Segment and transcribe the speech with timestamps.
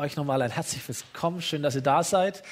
[0.00, 1.42] euch nochmal ein herzliches Willkommen.
[1.42, 2.42] Schön, dass ihr da seid.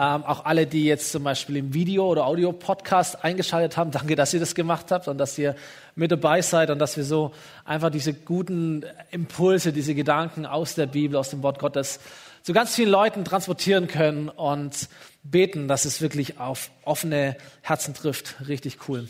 [0.00, 4.34] Ähm, auch alle, die jetzt zum Beispiel im Video- oder Audio-Podcast eingeschaltet haben, danke, dass
[4.34, 5.54] ihr das gemacht habt und dass ihr
[5.94, 7.32] mit dabei seid und dass wir so
[7.64, 12.00] einfach diese guten Impulse, diese Gedanken aus der Bibel, aus dem Wort Gottes
[12.42, 14.88] zu ganz vielen Leuten transportieren können und
[15.22, 18.34] beten, dass es wirklich auf offene Herzen trifft.
[18.48, 19.08] Richtig cool.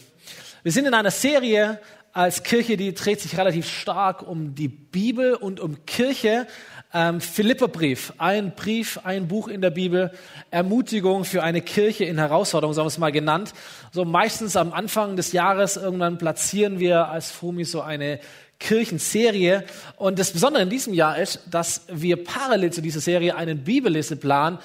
[0.62, 1.80] Wir sind in einer Serie
[2.12, 6.46] als Kirche, die dreht sich relativ stark um die Bibel und um Kirche,
[6.94, 10.10] ähm, Philipperbrief, ein Brief, ein Buch in der Bibel,
[10.50, 13.52] Ermutigung für eine Kirche in Herausforderung, so haben wir es mal genannt.
[13.92, 18.20] So meistens am Anfang des Jahres irgendwann platzieren wir als FUMI so eine
[18.58, 19.64] Kirchenserie.
[19.96, 24.58] Und das Besondere in diesem Jahr ist, dass wir parallel zu dieser Serie einen Bibelleseplan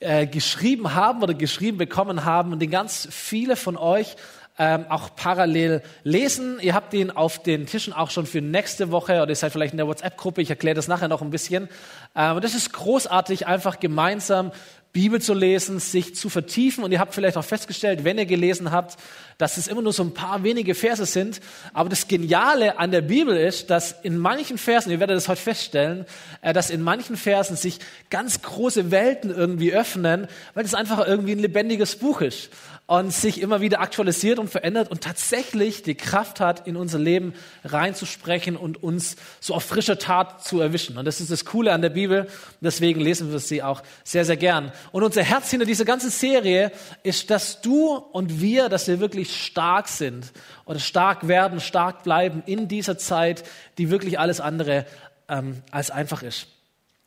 [0.00, 4.16] äh, geschrieben haben oder geschrieben bekommen haben und den ganz viele von euch
[4.60, 6.58] ähm, auch parallel lesen.
[6.60, 9.72] Ihr habt ihn auf den Tischen auch schon für nächste Woche oder ihr seid vielleicht
[9.72, 10.42] in der WhatsApp-Gruppe.
[10.42, 11.70] Ich erkläre das nachher noch ein bisschen.
[12.14, 14.52] Ähm, das ist großartig, einfach gemeinsam
[14.92, 16.82] Bibel zu lesen, sich zu vertiefen.
[16.82, 18.98] Und ihr habt vielleicht auch festgestellt, wenn ihr gelesen habt,
[19.38, 21.40] dass es immer nur so ein paar wenige Verse sind.
[21.72, 25.40] Aber das Geniale an der Bibel ist, dass in manchen Versen, ihr werdet das heute
[25.40, 26.06] feststellen,
[26.42, 27.78] äh, dass in manchen Versen sich
[28.10, 32.50] ganz große Welten irgendwie öffnen, weil es einfach irgendwie ein lebendiges Buch ist
[32.90, 37.34] und sich immer wieder aktualisiert und verändert und tatsächlich die Kraft hat, in unser Leben
[37.64, 40.98] reinzusprechen und uns so auf frischer Tat zu erwischen.
[40.98, 42.26] Und das ist das Coole an der Bibel.
[42.60, 44.72] Deswegen lesen wir sie auch sehr, sehr gern.
[44.92, 49.44] Und unser Herz hinter dieser ganzen Serie ist, dass du und wir, dass wir wirklich
[49.44, 50.32] stark sind
[50.64, 53.44] oder stark werden, stark bleiben in dieser Zeit,
[53.78, 54.86] die wirklich alles andere
[55.28, 56.46] ähm, als einfach ist.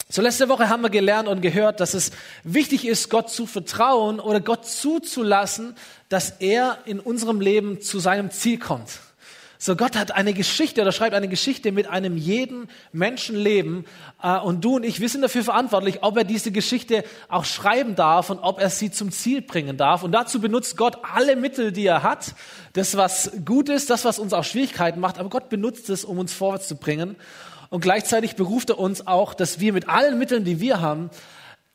[0.09, 2.11] So letzte Woche haben wir gelernt und gehört, dass es
[2.43, 5.75] wichtig ist, Gott zu vertrauen oder Gott zuzulassen,
[6.09, 8.99] dass er in unserem Leben zu seinem Ziel kommt.
[9.65, 13.85] So Gott hat eine Geschichte oder schreibt eine Geschichte mit einem jeden Menschenleben
[14.21, 17.95] äh, und du und ich, wir sind dafür verantwortlich, ob er diese Geschichte auch schreiben
[17.95, 20.03] darf und ob er sie zum Ziel bringen darf.
[20.03, 22.35] Und dazu benutzt Gott alle Mittel, die er hat.
[22.73, 26.19] Das, was gut ist, das, was uns auch Schwierigkeiten macht, aber Gott benutzt es, um
[26.19, 27.15] uns vorwärts zu bringen.
[27.69, 31.09] Und gleichzeitig beruft er uns auch, dass wir mit allen Mitteln, die wir haben,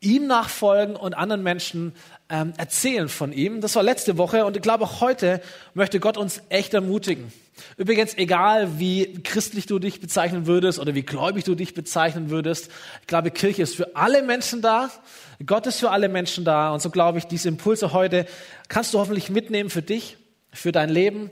[0.01, 1.95] ihm nachfolgen und anderen Menschen
[2.29, 3.63] ähm, erzählen von ihm.
[3.63, 5.41] Das war letzte Woche und ich glaube auch heute
[5.73, 7.33] möchte Gott uns echt ermutigen.
[7.77, 12.71] Übrigens, egal wie christlich du dich bezeichnen würdest oder wie gläubig du dich bezeichnen würdest,
[13.01, 14.91] ich glaube, Kirche ist für alle Menschen da.
[15.45, 16.73] Gott ist für alle Menschen da.
[16.73, 18.27] Und so glaube ich, diese Impulse heute
[18.69, 20.17] kannst du hoffentlich mitnehmen für dich,
[20.53, 21.31] für dein Leben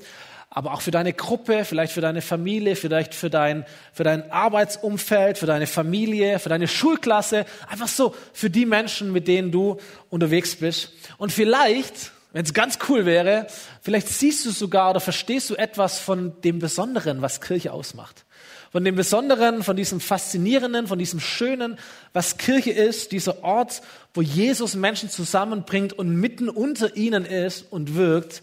[0.56, 5.36] aber auch für deine Gruppe, vielleicht für deine Familie, vielleicht für dein, für dein Arbeitsumfeld,
[5.36, 9.76] für deine Familie, für deine Schulklasse, einfach so für die Menschen, mit denen du
[10.08, 10.94] unterwegs bist.
[11.18, 13.46] Und vielleicht, wenn es ganz cool wäre,
[13.80, 18.26] vielleicht siehst du sogar oder verstehst du etwas von dem Besonderen, was Kirche ausmacht.
[18.70, 21.78] Von dem Besonderen, von diesem Faszinierenden, von diesem Schönen,
[22.12, 23.80] was Kirche ist, dieser Ort,
[24.12, 28.42] wo Jesus Menschen zusammenbringt und mitten unter ihnen ist und wirkt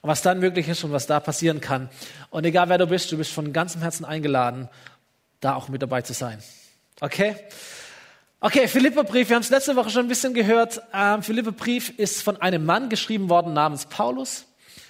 [0.00, 1.88] und was dann möglich ist und was da passieren kann.
[2.30, 4.68] Und egal wer du bist, du bist von ganzem Herzen eingeladen,
[5.38, 6.42] da auch mit dabei zu sein.
[7.00, 7.36] Okay?
[8.42, 10.80] Okay, Philipperbrief, wir haben es letzte Woche schon ein bisschen gehört.
[10.94, 14.46] Ähm, Philipperbrief ist von einem Mann geschrieben worden namens Paulus.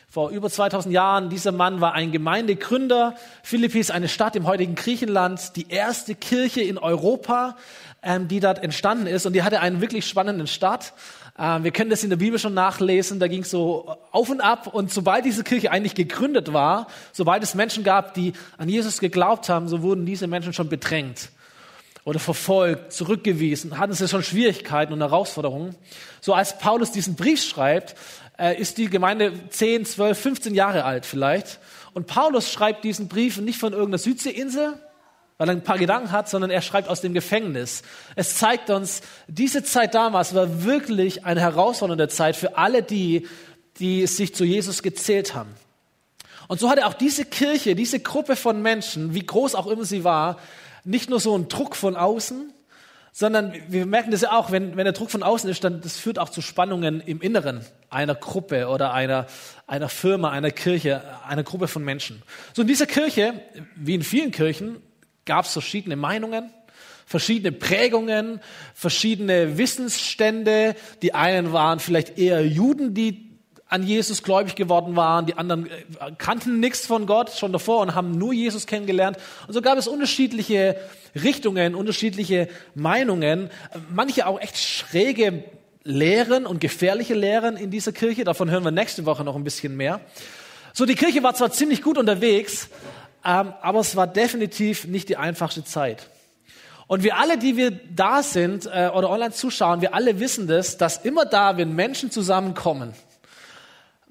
[0.08, 3.16] Vor über 2000 Jahren, dieser Mann war ein Gemeindegründer.
[3.42, 7.56] Philippi ist eine Stadt im heutigen Griechenland, die erste Kirche in Europa,
[8.04, 9.26] ähm, die dort entstanden ist.
[9.26, 10.92] Und die hatte einen wirklich spannenden Start.
[11.36, 14.40] Ähm, wir können das in der Bibel schon nachlesen, da ging es so auf und
[14.40, 14.68] ab.
[14.68, 19.48] Und sobald diese Kirche eigentlich gegründet war, sobald es Menschen gab, die an Jesus geglaubt
[19.48, 21.30] haben, so wurden diese Menschen schon bedrängt
[22.10, 25.76] oder verfolgt, zurückgewiesen, hatten sie schon Schwierigkeiten und Herausforderungen.
[26.20, 27.94] So als Paulus diesen Brief schreibt,
[28.36, 31.60] äh, ist die Gemeinde 10, 12, 15 Jahre alt vielleicht.
[31.94, 34.74] Und Paulus schreibt diesen Brief nicht von irgendeiner Südseeinsel,
[35.38, 37.82] weil er ein paar Gedanken hat, sondern er schreibt aus dem Gefängnis.
[38.16, 43.28] Es zeigt uns, diese Zeit damals war wirklich eine herausfordernde Zeit für alle die,
[43.78, 45.54] die sich zu Jesus gezählt haben.
[46.48, 50.02] Und so hatte auch diese Kirche, diese Gruppe von Menschen, wie groß auch immer sie
[50.02, 50.38] war,
[50.84, 52.52] nicht nur so einen Druck von außen,
[53.12, 55.96] sondern wir merken das ja auch, wenn, wenn der Druck von außen ist, dann das
[55.98, 59.26] führt auch zu Spannungen im Inneren einer Gruppe oder einer,
[59.66, 62.22] einer Firma, einer Kirche, einer Gruppe von Menschen.
[62.54, 63.34] So in dieser Kirche,
[63.74, 64.76] wie in vielen Kirchen,
[65.24, 66.50] gab es verschiedene Meinungen,
[67.04, 68.40] verschiedene Prägungen,
[68.74, 70.76] verschiedene Wissensstände.
[71.02, 73.29] Die einen waren vielleicht eher Juden, die
[73.70, 75.70] an Jesus gläubig geworden waren, die anderen äh,
[76.18, 79.16] kannten nichts von Gott schon davor und haben nur Jesus kennengelernt.
[79.46, 80.76] Und so gab es unterschiedliche
[81.14, 83.48] Richtungen, unterschiedliche Meinungen,
[83.94, 85.44] manche auch echt schräge
[85.84, 88.24] Lehren und gefährliche Lehren in dieser Kirche.
[88.24, 90.00] Davon hören wir nächste Woche noch ein bisschen mehr.
[90.72, 92.68] So, die Kirche war zwar ziemlich gut unterwegs,
[93.24, 96.08] ähm, aber es war definitiv nicht die einfachste Zeit.
[96.88, 100.76] Und wir alle, die wir da sind äh, oder online zuschauen, wir alle wissen das,
[100.76, 102.94] dass immer da, wenn Menschen zusammenkommen,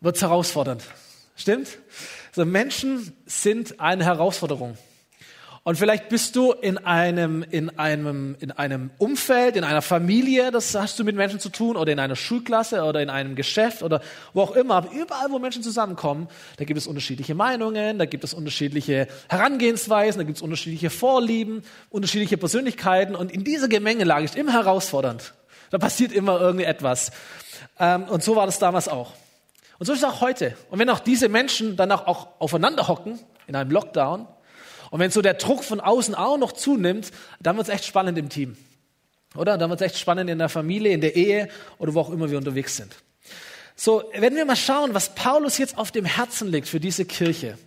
[0.01, 0.83] wird es herausfordernd.
[1.35, 1.77] Stimmt?
[2.29, 4.77] Also Menschen sind eine Herausforderung.
[5.63, 10.73] Und vielleicht bist du in einem, in einem, in einem Umfeld, in einer Familie, das
[10.73, 14.01] hast du mit Menschen zu tun, oder in einer Schulklasse oder in einem Geschäft oder
[14.33, 14.75] wo auch immer.
[14.75, 20.19] Aber überall, wo Menschen zusammenkommen, da gibt es unterschiedliche Meinungen, da gibt es unterschiedliche Herangehensweisen,
[20.19, 23.15] da gibt es unterschiedliche Vorlieben, unterschiedliche Persönlichkeiten.
[23.15, 25.33] Und in dieser Gemengelage ist immer herausfordernd.
[25.71, 27.11] Da passiert immer irgendetwas.
[27.77, 29.13] Ähm, und so war das damals auch.
[29.79, 30.55] Und so ist es auch heute.
[30.69, 33.17] Und wenn auch diese Menschen dann auch, auch aufeinander hocken,
[33.47, 34.27] in einem Lockdown,
[34.91, 38.17] und wenn so der Druck von außen auch noch zunimmt, dann wird es echt spannend
[38.17, 38.57] im Team.
[39.35, 39.57] Oder?
[39.57, 42.29] Dann wird es echt spannend in der Familie, in der Ehe oder wo auch immer
[42.29, 42.95] wir unterwegs sind.
[43.75, 47.57] So, werden wir mal schauen, was Paulus jetzt auf dem Herzen legt für diese Kirche.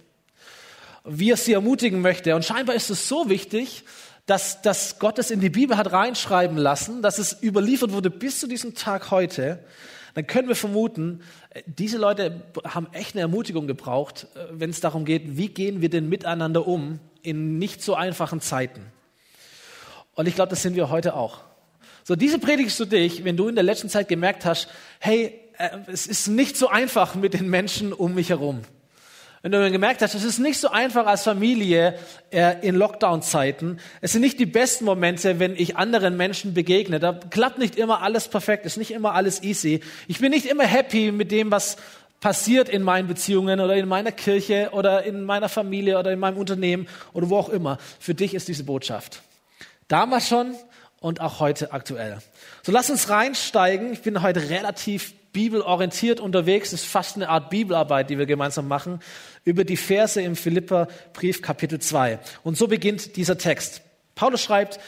[1.05, 2.35] Wie er sie ermutigen möchte.
[2.37, 3.85] Und scheinbar ist es so wichtig,
[4.27, 8.41] dass, dass Gott es in die Bibel hat reinschreiben lassen, dass es überliefert wurde bis
[8.41, 9.65] zu diesem Tag heute,
[10.15, 11.21] dann können wir vermuten,
[11.67, 16.09] diese Leute haben echt eine Ermutigung gebraucht, wenn es darum geht, wie gehen wir denn
[16.09, 18.83] miteinander um in nicht so einfachen Zeiten.
[20.15, 21.41] Und ich glaube, das sind wir heute auch.
[22.05, 24.69] So, diese predigst du dich, wenn du in der letzten Zeit gemerkt hast,
[24.99, 28.63] hey, äh, es ist nicht so einfach mit den Menschen um mich herum.
[29.43, 31.99] Wenn du gemerkt hast, es ist nicht so einfach als Familie
[32.31, 33.81] äh, in Lockdown-Zeiten.
[34.01, 37.01] Es sind nicht die besten Momente, wenn ich anderen Menschen begegne.
[37.01, 39.81] Da klappt nicht immer alles perfekt, ist nicht immer alles easy.
[40.07, 41.77] Ich bin nicht immer happy mit dem, was
[42.21, 46.37] passiert in meinen Beziehungen oder in meiner Kirche oder in meiner Familie oder in meinem
[46.37, 47.79] Unternehmen oder wo auch immer.
[47.99, 49.23] Für dich ist diese Botschaft.
[49.89, 50.55] Damals schon
[51.01, 52.19] und auch heute aktuell.
[52.63, 53.93] So lass uns reinsteigen.
[53.93, 56.73] Ich bin heute relativ bibelorientiert unterwegs.
[56.73, 59.01] Ist fast eine Art Bibelarbeit, die wir gemeinsam machen,
[59.45, 62.19] über die Verse im Philipperbrief Kapitel 2.
[62.43, 63.83] Und so beginnt dieser Text.
[64.15, 64.79] Paulus schreibt,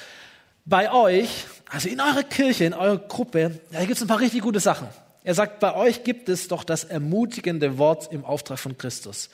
[0.64, 4.42] bei euch, also in eurer Kirche, in eurer Gruppe, da gibt es ein paar richtig
[4.42, 4.88] gute Sachen.
[5.22, 9.30] Er sagt, bei euch gibt es doch das ermutigende Wort im Auftrag von Christus.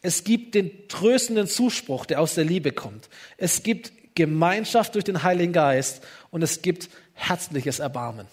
[0.00, 3.08] Es gibt den tröstenden Zuspruch, der aus der Liebe kommt.
[3.36, 8.26] Es gibt Gemeinschaft durch den Heiligen Geist und es gibt herzliches Erbarmen.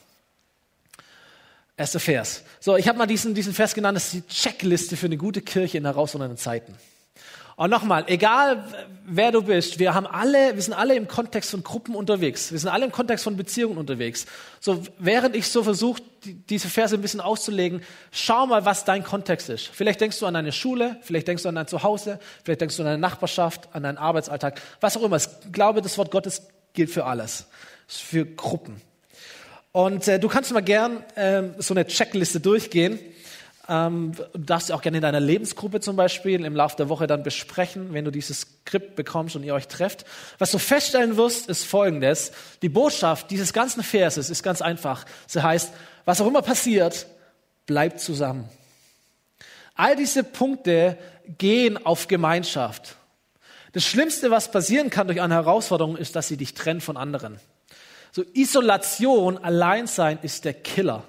[1.81, 2.43] Erster Vers.
[2.59, 5.41] So, ich habe mal diesen, diesen Vers genannt, das ist die Checkliste für eine gute
[5.41, 6.75] Kirche in herausfordernden Zeiten.
[7.55, 8.63] Und nochmal, egal
[9.03, 12.51] wer du bist, wir haben alle, wir sind alle im Kontext von Gruppen unterwegs.
[12.51, 14.27] Wir sind alle im Kontext von Beziehungen unterwegs.
[14.59, 17.81] So, während ich so versuche, die, diese Verse ein bisschen auszulegen,
[18.11, 19.65] schau mal, was dein Kontext ist.
[19.65, 22.83] Vielleicht denkst du an deine Schule, vielleicht denkst du an dein Zuhause, vielleicht denkst du
[22.83, 25.17] an deine Nachbarschaft, an deinen Arbeitsalltag, was auch immer.
[25.17, 26.43] Ich glaube, das Wort Gottes
[26.73, 27.47] gilt für alles.
[27.87, 28.81] Für Gruppen.
[29.71, 32.99] Und äh, du kannst mal gern äh, so eine Checkliste durchgehen.
[33.69, 37.23] Ähm, du darfst auch gerne in deiner Lebensgruppe zum Beispiel im Laufe der Woche dann
[37.23, 40.03] besprechen, wenn du dieses Skript bekommst und ihr euch trefft.
[40.39, 42.33] Was du feststellen wirst, ist folgendes.
[42.61, 45.05] Die Botschaft dieses ganzen Verses ist ganz einfach.
[45.25, 45.71] Sie heißt,
[46.03, 47.07] was auch immer passiert,
[47.65, 48.49] bleibt zusammen.
[49.75, 50.97] All diese Punkte
[51.37, 52.97] gehen auf Gemeinschaft.
[53.71, 57.39] Das Schlimmste, was passieren kann durch eine Herausforderung, ist, dass sie dich trennt von anderen.
[58.11, 61.03] So Isolation, Alleinsein ist der Killer.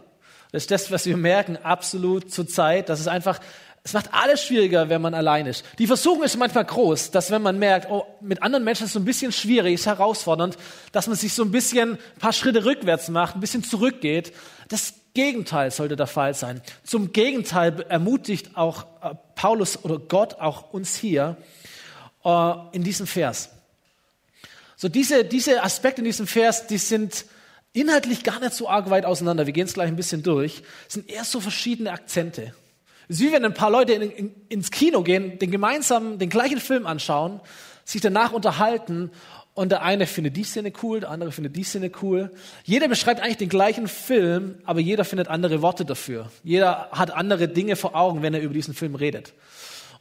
[0.52, 2.88] Das ist das, was wir merken, absolut zur Zeit.
[2.88, 3.40] Das ist einfach,
[3.82, 5.64] es macht alles schwieriger, wenn man allein ist.
[5.78, 8.93] Die Versuchung ist manchmal groß, dass wenn man merkt, oh, mit anderen Menschen ist es
[8.93, 10.56] so ein bisschen schwierig, ist herausfordernd,
[10.93, 14.32] dass man sich so ein bisschen ein paar Schritte rückwärts macht, ein bisschen zurückgeht.
[14.68, 16.62] Das Gegenteil sollte der Fall sein.
[16.85, 21.37] Zum Gegenteil ermutigt auch äh, Paulus oder Gott auch uns hier
[22.25, 23.50] äh, in diesem Vers.
[24.83, 27.27] So diese, diese Aspekte in diesem Vers, die sind
[27.73, 29.47] inhaltlich gar nicht so arg weit auseinander.
[29.47, 30.65] Wir gehen es gleich ein bisschen durch.
[30.89, 32.53] Es sind eher so verschiedene Akzente.
[33.09, 36.31] Es ist wie wenn ein paar Leute in, in, ins Kino gehen, den gemeinsamen, den
[36.31, 37.39] gleichen Film anschauen,
[37.85, 39.12] sich danach unterhalten
[39.55, 42.33] und der eine findet die Szene cool, der andere findet die Szene cool.
[42.65, 46.33] Jeder beschreibt eigentlich den gleichen Film, aber jeder findet andere Worte dafür.
[46.43, 49.33] Jeder hat andere Dinge vor Augen, wenn er über diesen Film redet.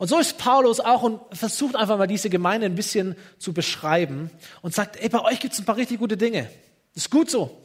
[0.02, 4.32] Und so ist Paulus auch und versucht einfach mal diese Gemeinde ein bisschen zu beschreiben
[4.64, 6.50] und sagt, ey, bei euch gibt es ein paar richtig gute Dinge.
[6.96, 7.62] Das ist gut so.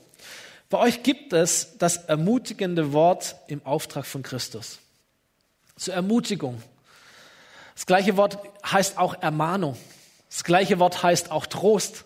[0.68, 4.80] Bei euch gibt es das ermutigende Wort im Auftrag von Christus.
[5.78, 6.62] Zur Ermutigung.
[7.74, 8.38] Das gleiche Wort
[8.70, 9.74] heißt auch Ermahnung.
[10.28, 12.04] Das gleiche Wort heißt auch Trost.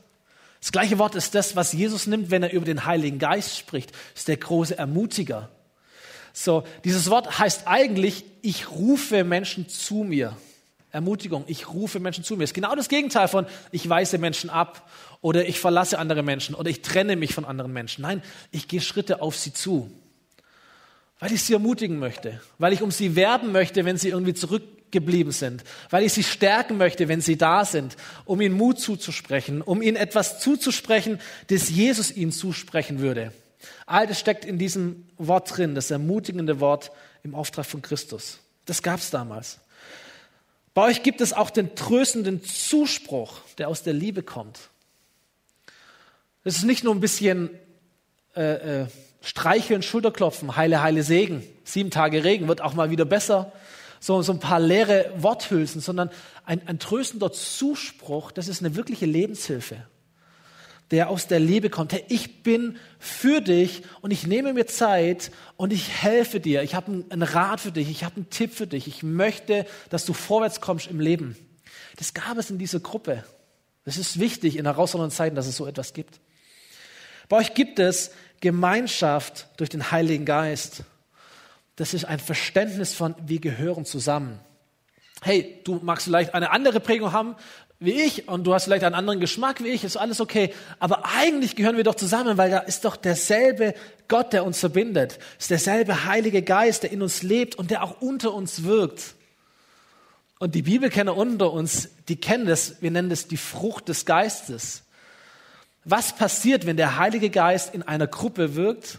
[0.61, 3.91] Das gleiche Wort ist das, was Jesus nimmt, wenn er über den Heiligen Geist spricht.
[3.91, 5.49] Das ist der große Ermutiger.
[6.33, 10.37] So, dieses Wort heißt eigentlich, ich rufe Menschen zu mir.
[10.93, 12.45] Ermutigung, ich rufe Menschen zu mir.
[12.45, 16.69] Ist genau das Gegenteil von, ich weise Menschen ab oder ich verlasse andere Menschen oder
[16.71, 18.03] ich trenne mich von anderen Menschen.
[18.03, 19.91] Nein, ich gehe Schritte auf sie zu,
[21.21, 24.63] weil ich sie ermutigen möchte, weil ich um sie werben möchte, wenn sie irgendwie zurück
[24.91, 29.63] geblieben sind, weil ich sie stärken möchte, wenn sie da sind, um ihnen Mut zuzusprechen,
[29.63, 33.33] um ihnen etwas zuzusprechen, das Jesus ihnen zusprechen würde.
[33.87, 36.91] All das steckt in diesem Wort drin, das ermutigende Wort
[37.23, 38.41] im Auftrag von Christus.
[38.67, 39.59] Das gab es damals.
[40.75, 44.71] Bei euch gibt es auch den tröstenden Zuspruch, der aus der Liebe kommt.
[46.45, 47.51] Es ist nicht nur ein bisschen
[48.37, 48.87] äh, äh,
[49.21, 53.53] Streicheln, Schulterklopfen, heile, heile Segen, sieben Tage Regen wird auch mal wieder besser,
[53.99, 56.11] so, so ein paar leere Worthülsen, sondern
[56.47, 59.85] ein, ein tröstender Zuspruch, das ist eine wirkliche Lebenshilfe,
[60.91, 61.93] der aus der Liebe kommt.
[61.93, 66.63] Hey, ich bin für dich und ich nehme mir Zeit und ich helfe dir.
[66.63, 68.89] Ich habe einen Rat für dich, ich habe einen Tipp für dich.
[68.89, 71.37] Ich möchte, dass du vorwärts kommst im Leben.
[71.97, 73.25] Das gab es in dieser Gruppe.
[73.85, 76.21] Es ist wichtig in herausfordernden Zeiten, dass es so etwas gibt.
[77.29, 80.83] Bei euch gibt es Gemeinschaft durch den Heiligen Geist.
[81.77, 84.41] Das ist ein Verständnis von, wir gehören zusammen.
[85.23, 87.37] Hey, du magst vielleicht eine andere Prägung haben
[87.81, 90.53] wie ich und du hast vielleicht einen anderen Geschmack wie ich, ist alles okay.
[90.79, 93.75] Aber eigentlich gehören wir doch zusammen, weil da ist doch derselbe
[94.07, 95.19] Gott, der uns verbindet.
[95.39, 99.15] Ist derselbe Heilige Geist, der in uns lebt und der auch unter uns wirkt.
[100.39, 104.83] Und die Bibelkenner unter uns, die kennen das, wir nennen das die Frucht des Geistes.
[105.85, 108.99] Was passiert, wenn der Heilige Geist in einer Gruppe wirkt,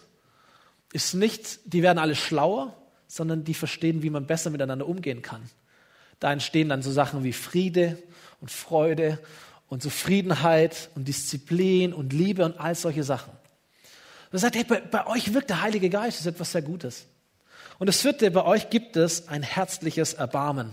[0.92, 2.76] ist nicht, die werden alle schlauer,
[3.08, 5.44] sondern die verstehen, wie man besser miteinander umgehen kann.
[6.20, 8.02] Da entstehen dann so Sachen wie Friede
[8.42, 9.20] und Freude
[9.70, 13.32] und Zufriedenheit und Disziplin und Liebe und all solche Sachen.
[13.32, 16.62] Und er sagt, hey, bei, bei euch wirkt der Heilige Geist, das ist etwas sehr
[16.62, 17.06] Gutes.
[17.80, 20.70] Und das vierte, bei euch gibt es ein herzliches Erbarmen.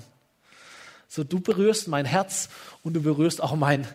[1.09, 2.49] So, du berührst mein Herz
[2.83, 3.87] und du berührst auch mein,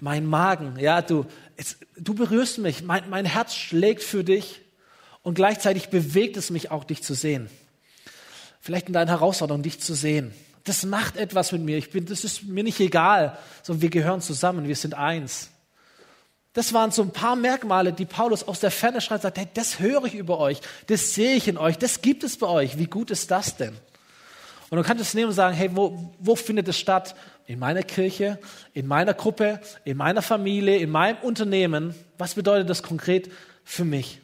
[0.00, 0.78] mein Magen.
[0.78, 4.60] Ja, du, jetzt, du berührst mich, mein, mein Herz schlägt für dich
[5.22, 7.50] und gleichzeitig bewegt es mich auch, dich zu sehen.
[8.60, 10.32] Vielleicht in deinen Herausforderungen, dich zu sehen.
[10.64, 11.78] Das macht etwas mit mir.
[11.78, 15.50] Ich bin, das ist mir nicht egal, sondern wir gehören zusammen, wir sind eins.
[16.52, 19.78] Das waren so ein paar Merkmale, die Paulus aus der Ferne schreibt, sagt, hey, das
[19.78, 22.76] höre ich über euch, das sehe ich in euch, das gibt es bei euch.
[22.76, 23.74] Wie gut ist das denn?
[24.68, 27.14] Und du kannst es nehmen und sagen, hey, wo, wo findet es statt?
[27.46, 28.38] In meiner Kirche,
[28.72, 31.94] in meiner Gruppe, in meiner Familie, in meinem Unternehmen.
[32.18, 33.30] Was bedeutet das konkret
[33.64, 34.20] für mich?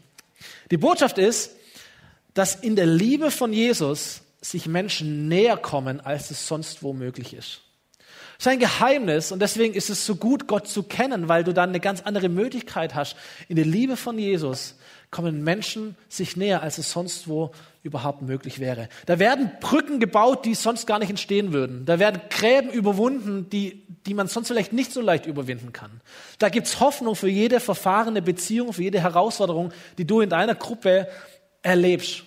[0.71, 1.51] Die Botschaft ist,
[2.35, 7.35] dass in der Liebe von Jesus sich Menschen näher kommen, als es sonst wo möglich
[7.35, 7.63] ist.
[8.39, 11.55] Das ist ein Geheimnis und deswegen ist es so gut, Gott zu kennen, weil du
[11.55, 13.17] dann eine ganz andere Möglichkeit hast.
[13.49, 14.75] In der Liebe von Jesus
[15.11, 17.53] kommen Menschen sich näher, als es sonst wo
[17.83, 18.91] überhaupt möglich wäre.
[19.07, 21.87] Da werden Brücken gebaut, die sonst gar nicht entstehen würden.
[21.87, 26.03] Da werden Gräben überwunden, die, die man sonst vielleicht nicht so leicht überwinden kann.
[26.39, 31.09] Da gibt's Hoffnung für jede verfahrene Beziehung, für jede Herausforderung, die du in deiner Gruppe
[31.63, 32.26] erlebst.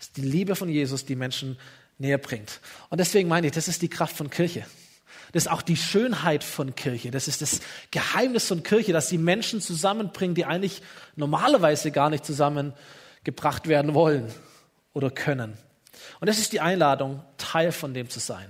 [0.00, 1.58] Es ist die Liebe von Jesus, die Menschen
[1.98, 2.60] näher bringt.
[2.88, 4.64] Und deswegen meine ich, das ist die Kraft von Kirche.
[5.32, 7.10] Das ist auch die Schönheit von Kirche.
[7.10, 10.82] Das ist das Geheimnis von Kirche, dass sie Menschen zusammenbringt, die eigentlich
[11.14, 14.32] normalerweise gar nicht zusammengebracht werden wollen
[14.92, 15.56] oder können.
[16.18, 18.48] Und das ist die Einladung, Teil von dem zu sein.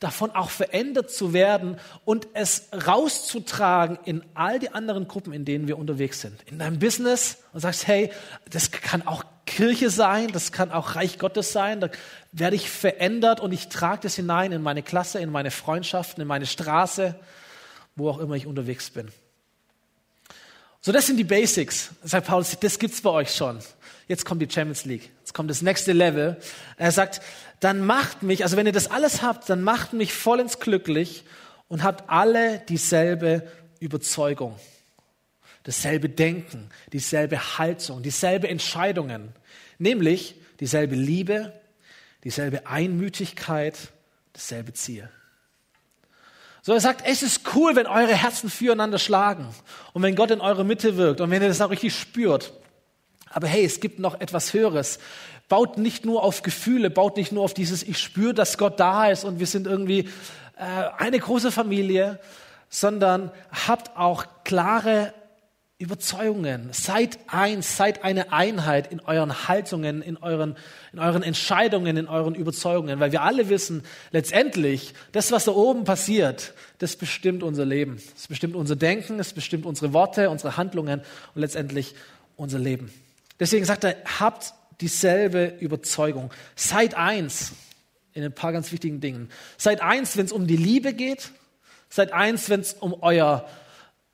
[0.00, 5.66] Davon auch verändert zu werden und es rauszutragen in all die anderen Gruppen, in denen
[5.66, 6.40] wir unterwegs sind.
[6.46, 8.12] In deinem Business und sagst, hey,
[8.48, 11.88] das kann auch Kirche sein, das kann auch Reich Gottes sein, da
[12.30, 16.28] werde ich verändert und ich trage das hinein in meine Klasse, in meine Freundschaften, in
[16.28, 17.18] meine Straße,
[17.96, 19.08] wo auch immer ich unterwegs bin.
[20.80, 21.90] So, das sind die Basics.
[22.04, 23.58] Sagt Paulus, das gibt's bei euch schon.
[24.06, 25.10] Jetzt kommt die Champions League.
[25.18, 26.36] Jetzt kommt das nächste Level.
[26.76, 27.20] Er sagt,
[27.60, 31.24] dann macht mich, also wenn ihr das alles habt, dann macht mich vollends glücklich
[31.68, 33.46] und habt alle dieselbe
[33.80, 34.58] Überzeugung
[35.68, 39.34] dasselbe Denken, dieselbe Haltung, dieselbe Entscheidungen,
[39.76, 41.52] nämlich dieselbe Liebe,
[42.24, 43.76] dieselbe Einmütigkeit,
[44.32, 45.10] dasselbe Ziel.
[46.62, 49.46] So, er sagt, es ist cool, wenn eure Herzen füreinander schlagen
[49.92, 52.54] und wenn Gott in eurer Mitte wirkt und wenn ihr das auch richtig spürt.
[53.28, 54.98] Aber hey, es gibt noch etwas Höheres.
[55.48, 59.08] Baut nicht nur auf Gefühle, baut nicht nur auf dieses, ich spüre, dass Gott da
[59.08, 60.08] ist und wir sind irgendwie
[60.56, 62.20] äh, eine große Familie,
[62.68, 63.30] sondern
[63.66, 65.14] habt auch klare
[65.78, 66.70] Überzeugungen.
[66.72, 70.56] Seid eins, seid eine Einheit in euren Haltungen, in euren,
[70.92, 75.84] in euren Entscheidungen, in euren Überzeugungen, weil wir alle wissen, letztendlich, das, was da oben
[75.84, 78.02] passiert, das bestimmt unser Leben.
[78.14, 81.00] Das bestimmt unser Denken, das bestimmt unsere Worte, unsere Handlungen
[81.34, 81.94] und letztendlich
[82.36, 82.92] unser Leben.
[83.38, 86.30] Deswegen sagt er, habt dieselbe Überzeugung.
[86.56, 87.52] Seid eins
[88.12, 89.30] in ein paar ganz wichtigen Dingen.
[89.56, 91.30] Seid eins, wenn es um die Liebe geht.
[91.88, 93.48] Seid eins, wenn es um euer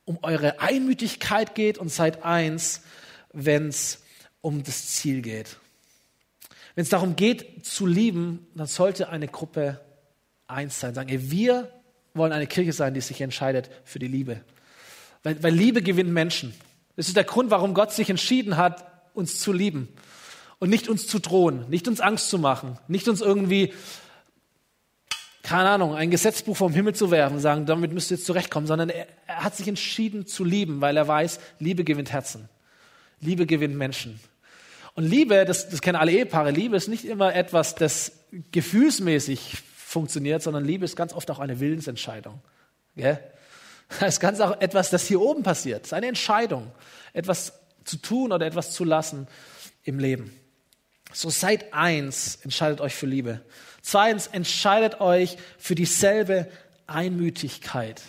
[0.05, 2.83] um eure Einmütigkeit geht und seid eins,
[3.33, 4.03] wenn es
[4.41, 5.57] um das Ziel geht.
[6.75, 9.81] Wenn es darum geht zu lieben, dann sollte eine Gruppe
[10.47, 10.95] eins sein.
[10.95, 11.73] Sagen, ey, wir
[12.13, 14.41] wollen eine Kirche sein, die sich entscheidet für die Liebe.
[15.23, 16.55] Weil, weil Liebe gewinnt Menschen.
[16.97, 19.89] Das ist der Grund, warum Gott sich entschieden hat, uns zu lieben.
[20.59, 23.73] Und nicht uns zu drohen, nicht uns Angst zu machen, nicht uns irgendwie,
[25.43, 28.67] keine Ahnung, ein Gesetzbuch vom Himmel zu werfen und sagen, damit müsst ihr jetzt zurechtkommen,
[28.67, 32.49] sondern er, er hat sich entschieden zu lieben, weil er weiß, Liebe gewinnt Herzen.
[33.21, 34.21] Liebe gewinnt Menschen.
[34.95, 38.13] Und Liebe, das, das kennen alle Ehepaare, Liebe ist nicht immer etwas, das
[38.53, 42.41] gefühlsmäßig funktioniert, sondern Liebe ist ganz oft auch eine Willensentscheidung.
[42.97, 43.19] Gell?
[44.01, 45.83] Das ist ganz auch etwas, das hier oben passiert.
[45.83, 46.73] Es ist eine Entscheidung,
[47.13, 47.53] etwas
[47.85, 49.29] zu tun oder etwas zu lassen
[49.83, 50.33] im Leben.
[51.15, 53.41] So seid eins, entscheidet euch für Liebe.
[53.83, 56.51] Zweitens, entscheidet euch für dieselbe
[56.89, 58.03] Einmütigkeit.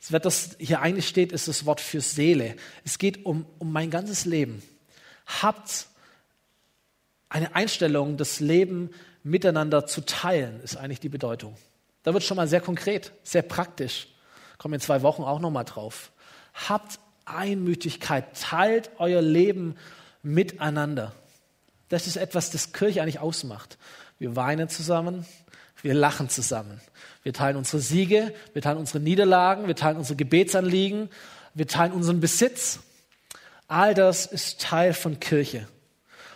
[0.00, 2.54] Das Wort, das hier eigentlich steht, ist das Wort für Seele.
[2.84, 4.62] Es geht um, um mein ganzes Leben.
[5.26, 5.86] Habt
[7.28, 8.90] eine Einstellung, das Leben
[9.24, 11.56] miteinander zu teilen, ist eigentlich die Bedeutung.
[12.04, 14.06] Da wird schon mal sehr konkret, sehr praktisch.
[14.58, 16.12] Kommen in zwei Wochen auch noch mal drauf.
[16.68, 19.76] Habt Einmütigkeit, teilt euer Leben
[20.22, 21.12] miteinander.
[21.88, 23.78] Das ist etwas, das Kirche eigentlich ausmacht.
[24.18, 25.26] Wir weinen zusammen,
[25.82, 26.80] wir lachen zusammen.
[27.22, 31.08] Wir teilen unsere Siege, wir teilen unsere Niederlagen, wir teilen unsere Gebetsanliegen,
[31.54, 32.80] wir teilen unseren Besitz.
[33.66, 35.66] All das ist Teil von Kirche.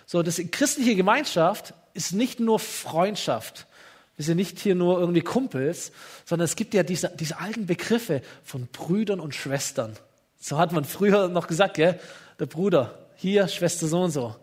[0.06, 3.66] So, das christliche Gemeinschaft ist nicht nur Freundschaft.
[4.16, 5.92] Wir sind nicht hier nur irgendwie Kumpels,
[6.24, 9.96] sondern es gibt ja diese, diese alten Begriffe von Brüdern und Schwestern.
[10.40, 12.00] So hat man früher noch gesagt, gell?
[12.38, 14.34] der Bruder, hier, Schwester so und so.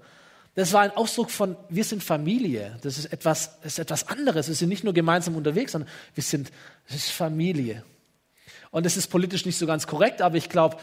[0.55, 2.77] Das war ein Ausdruck von, wir sind Familie.
[2.81, 4.47] Das ist etwas, ist etwas anderes.
[4.47, 6.49] Wir sind nicht nur gemeinsam unterwegs, sondern wir sind,
[6.87, 7.83] das ist Familie.
[8.71, 10.77] Und das ist politisch nicht so ganz korrekt, aber ich glaube,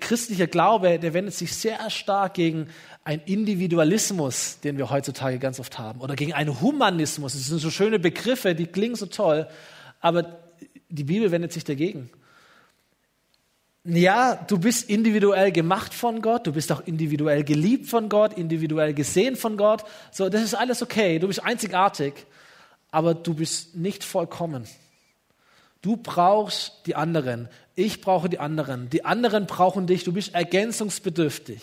[0.00, 2.68] christlicher Glaube, der wendet sich sehr stark gegen
[3.02, 7.34] einen Individualismus, den wir heutzutage ganz oft haben, oder gegen einen Humanismus.
[7.34, 9.46] Das sind so schöne Begriffe, die klingen so toll,
[10.00, 10.38] aber
[10.88, 12.10] die Bibel wendet sich dagegen
[13.84, 18.94] ja, du bist individuell gemacht von Gott, du bist auch individuell geliebt von Gott, individuell
[18.94, 19.84] gesehen von Gott.
[20.10, 21.18] So, das ist alles okay.
[21.18, 22.14] Du bist einzigartig,
[22.90, 24.66] aber du bist nicht vollkommen.
[25.82, 27.50] Du brauchst die anderen.
[27.74, 28.88] Ich brauche die anderen.
[28.88, 30.02] Die anderen brauchen dich.
[30.02, 31.60] Du bist ergänzungsbedürftig.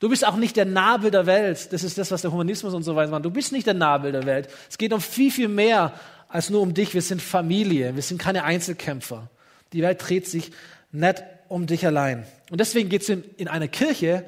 [0.00, 1.72] Du bist auch nicht der Nabel der Welt.
[1.72, 3.24] Das ist das, was der Humanismus und so weiter macht.
[3.24, 4.48] Du bist nicht der Nabel der Welt.
[4.68, 5.92] Es geht um viel, viel mehr
[6.28, 6.92] als nur um dich.
[6.92, 7.94] Wir sind Familie.
[7.94, 9.30] Wir sind keine Einzelkämpfer.
[9.72, 10.50] Die Welt dreht sich
[10.92, 12.26] nicht um dich allein.
[12.50, 14.24] Und deswegen geht es in, in einer Kirche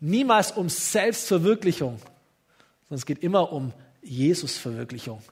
[0.00, 1.98] niemals um Selbstverwirklichung,
[2.88, 5.22] sondern es geht immer um Jesusverwirklichung.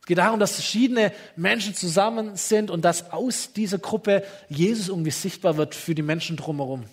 [0.00, 5.10] Es geht darum, dass verschiedene Menschen zusammen sind und dass aus dieser Gruppe Jesus irgendwie
[5.10, 6.84] sichtbar wird für die Menschen drumherum.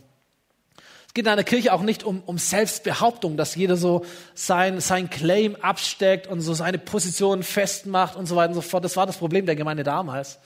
[1.08, 4.04] Es geht in einer Kirche auch nicht um, um Selbstbehauptung, dass jeder so
[4.34, 8.84] sein, sein Claim absteckt und so seine Position festmacht und so weiter und so fort.
[8.84, 10.40] Das war das Problem der Gemeinde damals.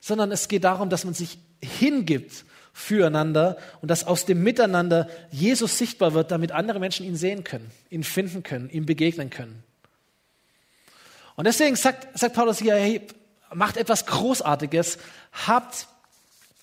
[0.00, 5.78] Sondern es geht darum, dass man sich hingibt füreinander und dass aus dem Miteinander Jesus
[5.78, 9.62] sichtbar wird, damit andere Menschen ihn sehen können, ihn finden können, ihm begegnen können.
[11.36, 13.06] Und deswegen sagt, sagt Paulus hier, hey,
[13.52, 14.98] macht etwas Großartiges,
[15.46, 15.88] habt,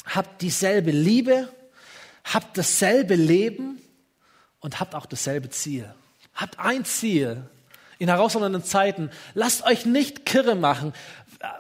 [0.06, 1.50] habt dieselbe Liebe,
[2.24, 3.82] habt dasselbe Leben
[4.60, 5.94] und habt auch dasselbe Ziel.
[6.34, 7.44] Habt ein Ziel
[8.00, 9.10] in herausfordernden Zeiten.
[9.34, 10.94] Lasst euch nicht kirre machen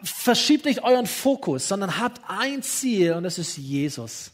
[0.03, 4.31] verschiebt nicht euren Fokus, sondern habt ein Ziel und das ist Jesus.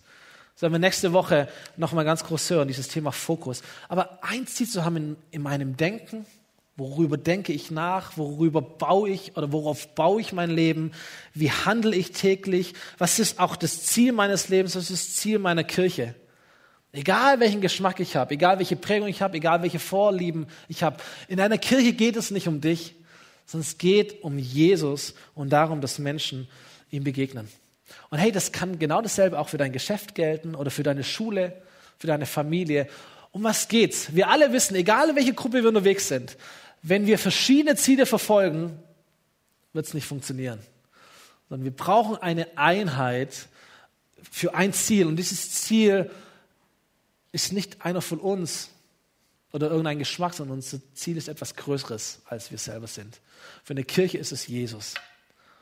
[0.53, 3.63] Das werden wir nächste Woche nochmal ganz groß hören, dieses Thema Fokus.
[3.89, 6.25] Aber ein Ziel zu haben in, in meinem Denken,
[6.75, 10.91] worüber denke ich nach, worüber baue ich oder worauf baue ich mein Leben,
[11.33, 15.39] wie handle ich täglich, was ist auch das Ziel meines Lebens, was ist das Ziel
[15.39, 16.15] meiner Kirche.
[16.91, 20.97] Egal welchen Geschmack ich habe, egal welche Prägung ich habe, egal welche Vorlieben ich habe,
[21.27, 22.95] in einer Kirche geht es nicht um dich,
[23.45, 26.47] sondern es geht um Jesus und darum, dass Menschen
[26.89, 27.47] ihm begegnen.
[28.09, 31.61] Und hey, das kann genau dasselbe auch für dein Geschäft gelten oder für deine Schule,
[31.97, 32.87] für deine Familie.
[33.31, 34.15] Um was geht's?
[34.15, 36.37] Wir alle wissen, egal in welche Gruppe wir unterwegs sind,
[36.81, 38.77] wenn wir verschiedene Ziele verfolgen,
[39.71, 40.59] wird es nicht funktionieren.
[41.49, 43.47] Sondern wir brauchen eine Einheit
[44.31, 45.07] für ein Ziel.
[45.07, 46.11] Und dieses Ziel
[47.31, 48.69] ist nicht einer von uns
[49.53, 53.21] oder irgendein Geschmack, sondern unser Ziel ist etwas Größeres, als wir selber sind.
[53.63, 54.95] Für eine Kirche ist es Jesus.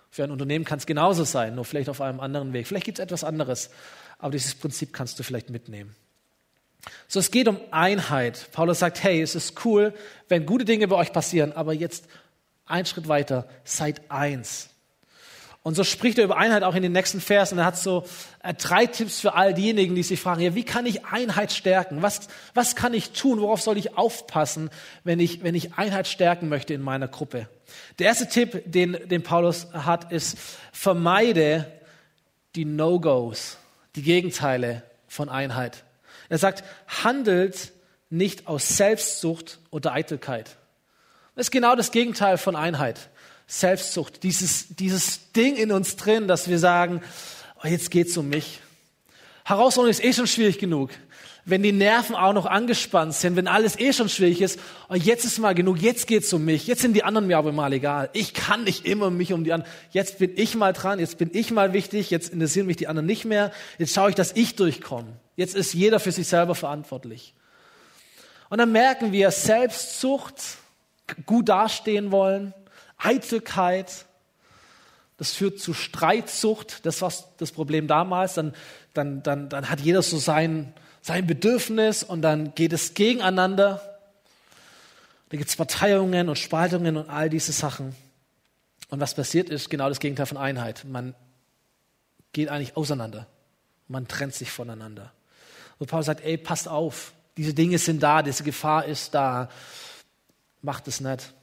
[0.10, 2.67] Für ein Unternehmen kann es genauso sein, nur vielleicht auf einem anderen Weg.
[2.67, 3.69] Vielleicht gibt es etwas anderes,
[4.17, 5.95] aber dieses Prinzip kannst du vielleicht mitnehmen.
[7.08, 8.47] So, es geht um Einheit.
[8.54, 9.93] Paulus sagt, hey, es ist cool,
[10.30, 12.06] wenn gute Dinge bei euch passieren, aber jetzt
[12.65, 14.70] ein Schritt weiter, seid eins.
[15.63, 17.60] Und so spricht er über Einheit auch in den nächsten Versen.
[17.60, 18.04] Er hat so
[18.41, 22.02] äh, drei Tipps für all diejenigen, die sich fragen, ja, wie kann ich Einheit stärken?
[22.02, 23.39] Was, was kann ich tun?
[23.39, 24.71] Worauf soll ich aufpassen,
[25.04, 27.47] wenn ich, wenn ich Einheit stärken möchte in meiner Gruppe?
[28.00, 30.38] Der erste Tipp, den, den Paulus hat, ist,
[30.71, 31.71] vermeide
[32.56, 33.58] die No-Gos,
[33.95, 35.84] die Gegenteile von Einheit.
[36.30, 37.71] Er sagt, handelt
[38.10, 40.58] nicht aus Selbstsucht oder Eitelkeit.
[41.36, 43.10] Das ist genau das Gegenteil von Einheit.
[43.53, 47.01] Selbstsucht, dieses, dieses Ding in uns drin, dass wir sagen,
[47.61, 48.61] oh, jetzt geht's um mich.
[49.43, 50.91] Herausforderung ist eh schon schwierig genug.
[51.43, 55.25] Wenn die Nerven auch noch angespannt sind, wenn alles eh schon schwierig ist, oh, jetzt
[55.25, 58.09] ist mal genug, jetzt geht's um mich, jetzt sind die anderen mir aber mal egal.
[58.13, 59.73] Ich kann nicht immer mich um die anderen.
[59.89, 63.05] Jetzt bin ich mal dran, jetzt bin ich mal wichtig, jetzt interessieren mich die anderen
[63.05, 63.51] nicht mehr.
[63.77, 65.11] Jetzt schaue ich, dass ich durchkomme.
[65.35, 67.33] Jetzt ist jeder für sich selber verantwortlich.
[68.47, 70.35] Und dann merken wir Selbstsucht,
[71.25, 72.53] gut dastehen wollen,
[73.01, 74.05] Eitelkeit,
[75.17, 78.55] das führt zu Streitsucht, das war das Problem damals, dann,
[78.93, 83.81] dann, dann, dann hat jeder so sein, sein Bedürfnis und dann geht es gegeneinander.
[85.29, 87.95] Da gibt es Parteiungen und Spaltungen und all diese Sachen.
[88.89, 90.83] Und was passiert ist, genau das Gegenteil von Einheit.
[90.85, 91.15] Man
[92.33, 93.27] geht eigentlich auseinander.
[93.87, 95.11] Man trennt sich voneinander.
[95.79, 97.13] Und Paulus sagt, ey, passt auf.
[97.37, 99.49] Diese Dinge sind da, diese Gefahr ist da.
[100.61, 101.33] Macht es nicht.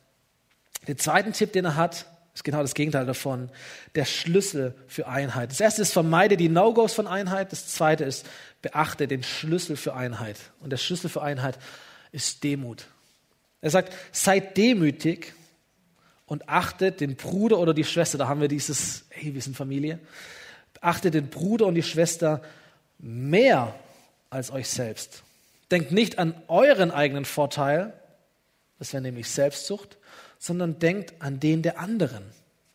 [0.89, 3.51] Den zweiten Tipp, den er hat, ist genau das Gegenteil davon.
[3.95, 5.51] Der Schlüssel für Einheit.
[5.51, 7.53] Das erste ist, vermeide die No-Gos von Einheit.
[7.53, 8.27] Das zweite ist,
[8.63, 10.37] beachte den Schlüssel für Einheit.
[10.61, 11.59] Und der Schlüssel für Einheit
[12.11, 12.87] ist Demut.
[13.61, 15.35] Er sagt, seid demütig
[16.27, 18.19] und achtet den Bruder oder die Schwester.
[18.19, 19.99] Da haben wir dieses, hey, wir sind Familie.
[20.81, 22.41] Achtet den Bruder und die Schwester
[22.99, 23.75] mehr
[24.31, 25.23] als euch selbst.
[25.71, 27.93] Denkt nicht an euren eigenen Vorteil,
[28.79, 29.99] das wäre nämlich Selbstsucht,
[30.39, 32.25] sondern denkt an den der anderen.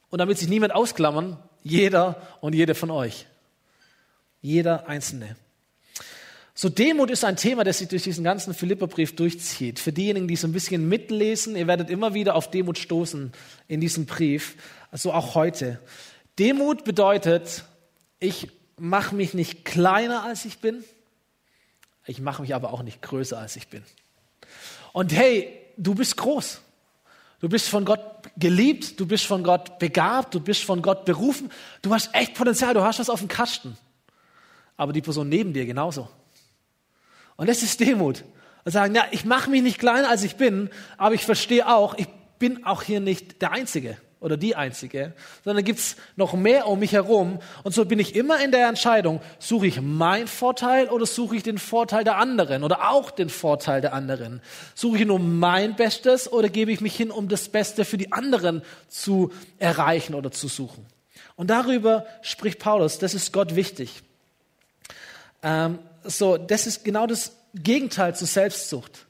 [0.09, 3.25] Und damit sich niemand ausklammern, jeder und jede von euch.
[4.41, 5.35] Jeder Einzelne.
[6.55, 9.79] So Demut ist ein Thema, das sich durch diesen ganzen Philipperbrief durchzieht.
[9.79, 13.31] Für diejenigen, die so ein bisschen mitlesen, ihr werdet immer wieder auf Demut stoßen
[13.67, 14.55] in diesem Brief,
[14.91, 15.79] also auch heute.
[16.37, 17.63] Demut bedeutet,
[18.19, 20.83] ich mache mich nicht kleiner, als ich bin,
[22.05, 23.83] ich mache mich aber auch nicht größer, als ich bin.
[24.91, 26.61] Und hey, du bist groß.
[27.43, 27.99] Du bist von Gott
[28.37, 31.51] geliebt, du bist von Gott begabt, du bist von Gott berufen.
[31.81, 33.75] Du hast echt Potenzial, du hast was auf dem Kasten.
[34.77, 36.07] Aber die Person neben dir genauso.
[37.35, 38.23] Und das ist Demut.
[38.63, 41.97] Und sagen, ja, ich mache mich nicht kleiner, als ich bin, aber ich verstehe auch,
[41.97, 42.07] ich
[42.39, 46.79] bin auch hier nicht der Einzige oder die einzige, sondern gibt es noch mehr um
[46.79, 47.39] mich herum.
[47.63, 51.43] Und so bin ich immer in der Entscheidung, suche ich meinen Vorteil oder suche ich
[51.43, 54.41] den Vorteil der anderen oder auch den Vorteil der anderen?
[54.75, 58.11] Suche ich nur mein Bestes oder gebe ich mich hin, um das Beste für die
[58.11, 60.85] anderen zu erreichen oder zu suchen?
[61.35, 64.01] Und darüber spricht Paulus, das ist Gott wichtig.
[65.41, 69.05] Ähm, so, das ist genau das Gegenteil zur Selbstsucht.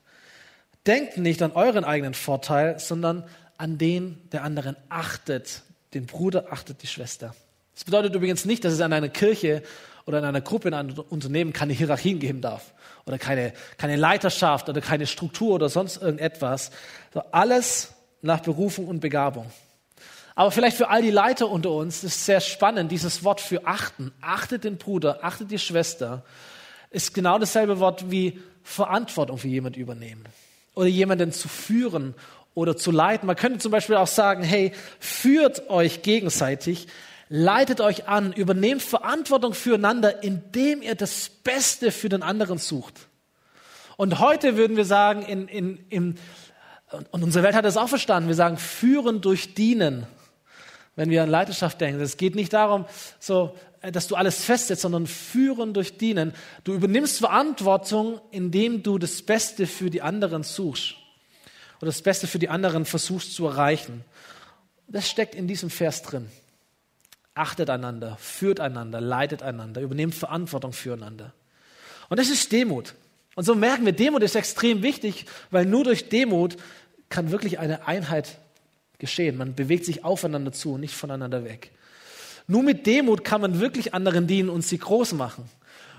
[0.86, 3.24] Denkt nicht an euren eigenen Vorteil, sondern
[3.58, 5.64] an den der anderen achtet.
[5.94, 7.36] Den Bruder achtet die Schwester.
[7.74, 9.64] Das bedeutet übrigens nicht, dass es an einer Kirche
[10.06, 12.74] oder in einer Gruppe, in einem Unternehmen keine Hierarchien geben darf
[13.06, 16.72] oder keine, keine Leiterschaft oder keine Struktur oder sonst irgendetwas.
[17.14, 19.52] So alles nach Berufung und Begabung.
[20.36, 24.12] Aber vielleicht für all die Leiter unter uns ist sehr spannend, dieses Wort für achten.
[24.22, 26.26] Achtet den Bruder, achtet die Schwester,
[26.90, 30.24] ist genau dasselbe Wort wie Verantwortung für jemand übernehmen
[30.76, 32.16] oder jemanden zu führen
[32.56, 33.28] oder zu leiten.
[33.28, 36.88] Man könnte zum Beispiel auch sagen, hey, führt euch gegenseitig,
[37.30, 43.08] leitet euch an, übernehmt Verantwortung füreinander, indem ihr das Beste für den anderen sucht.
[43.98, 46.16] Und heute würden wir sagen, in, in, in,
[47.12, 50.06] und unsere Welt hat das auch verstanden, wir sagen, führen durch Dienen.
[50.96, 52.86] Wenn wir an Leiterschaft denken, es geht nicht darum,
[53.20, 56.34] so, äh, dass du alles festsetzt, sondern führen durch Dienen.
[56.64, 60.96] Du übernimmst Verantwortung, indem du das Beste für die anderen suchst
[61.84, 64.06] oder das Beste für die anderen versuchst zu erreichen.
[64.88, 66.30] Das steckt in diesem Vers drin.
[67.34, 71.34] Achtet einander, führt einander, leitet einander, übernehmt Verantwortung füreinander.
[72.08, 72.94] Und das ist Demut.
[73.36, 76.56] Und so merken wir, Demut ist extrem wichtig, weil nur durch Demut
[77.10, 78.38] kann wirklich eine Einheit
[78.98, 79.36] geschehen.
[79.36, 81.72] Man bewegt sich aufeinander zu und nicht voneinander weg.
[82.48, 85.50] Nur mit Demut kann man wirklich anderen dienen und sie groß machen.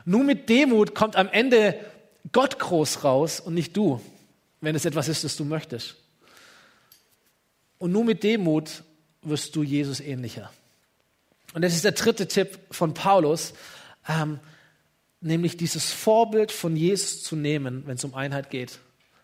[0.06, 1.78] Nur mit Demut kommt am Ende
[2.32, 4.00] Gott groß raus und nicht du
[4.64, 5.96] wenn es etwas ist, das du möchtest.
[7.78, 8.82] Und nur mit Demut
[9.22, 10.50] wirst du Jesus ähnlicher.
[11.54, 13.54] Und das ist der dritte Tipp von Paulus,
[14.08, 14.40] ähm,
[15.20, 18.78] nämlich dieses Vorbild von Jesus zu nehmen, wenn es um Einheit geht.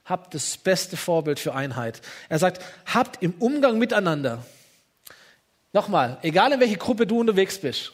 [0.05, 2.01] Habt das beste Vorbild für Einheit.
[2.29, 4.45] Er sagt, habt im Umgang miteinander
[5.73, 7.93] Nochmal, egal in welche Gruppe du unterwegs bist,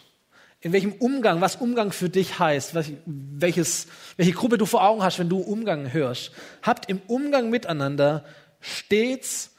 [0.67, 2.75] in welchem Umgang, was Umgang für dich heißt,
[3.07, 8.25] welches, welche Gruppe du vor Augen hast, wenn du Umgang hörst, habt im Umgang miteinander
[8.59, 9.53] stets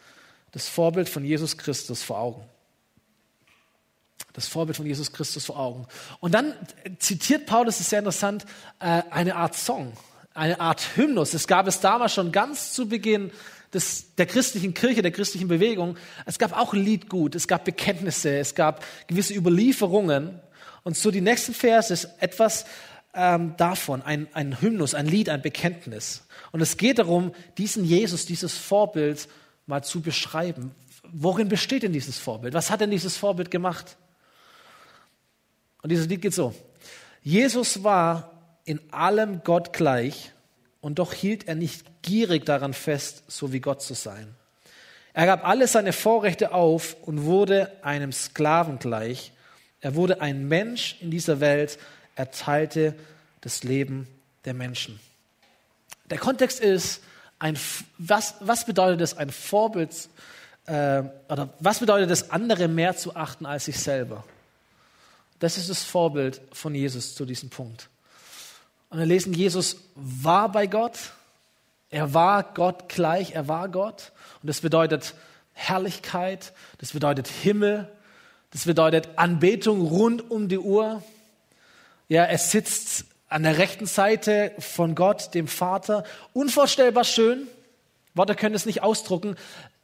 [0.51, 2.43] das Vorbild von Jesus Christus vor Augen.
[4.33, 5.87] Das Vorbild von Jesus Christus vor Augen.
[6.19, 6.53] Und dann
[6.99, 8.45] zitiert Paulus, das ist sehr interessant,
[8.81, 9.93] äh, eine Art Song,
[10.33, 11.33] eine Art Hymnus.
[11.33, 13.31] Es gab es damals schon ganz zu Beginn
[13.73, 15.95] des, der christlichen Kirche, der christlichen Bewegung.
[16.25, 20.41] Es gab auch Liedgut, es gab Bekenntnisse, es gab gewisse Überlieferungen.
[20.87, 22.63] Und so die nächsten Verse ist etwas
[23.13, 26.25] ähm, davon, ein, ein Hymnus, ein Lied, ein Bekenntnis.
[26.53, 29.27] Und es geht darum, diesen Jesus, dieses Vorbild
[29.65, 30.73] mal zu beschreiben.
[31.11, 32.53] Worin besteht denn dieses Vorbild?
[32.53, 33.97] Was hat denn dieses Vorbild gemacht?
[35.81, 36.55] Und dieses Lied geht so.
[37.21, 38.31] Jesus war
[38.63, 40.31] in allem Gott gleich
[40.79, 44.35] und doch hielt er nicht gierig daran fest, so wie Gott zu sein.
[45.11, 49.33] Er gab alle seine Vorrechte auf und wurde einem Sklaven gleich.
[49.81, 51.77] Er wurde ein Mensch in dieser Welt.
[52.15, 52.95] Er teilte
[53.41, 54.07] das Leben
[54.45, 54.99] der Menschen.
[56.09, 57.01] Der Kontext ist,
[57.39, 57.57] ein,
[57.97, 60.09] was, was bedeutet es, ein Vorbild,
[60.65, 64.23] äh, oder was bedeutet es, andere mehr zu achten als sich selber?
[65.39, 67.89] Das ist das Vorbild von Jesus zu diesem Punkt.
[68.89, 70.97] Und wir lesen, Jesus war bei Gott,
[71.89, 74.11] er war Gott gleich, er war Gott.
[74.41, 75.13] Und das bedeutet
[75.53, 77.89] Herrlichkeit, das bedeutet Himmel,
[78.51, 81.03] das bedeutet Anbetung rund um die Uhr.
[82.07, 86.03] Ja, er sitzt an der rechten Seite von Gott, dem Vater.
[86.33, 87.47] Unvorstellbar schön.
[88.13, 89.35] Worte können es nicht ausdrucken.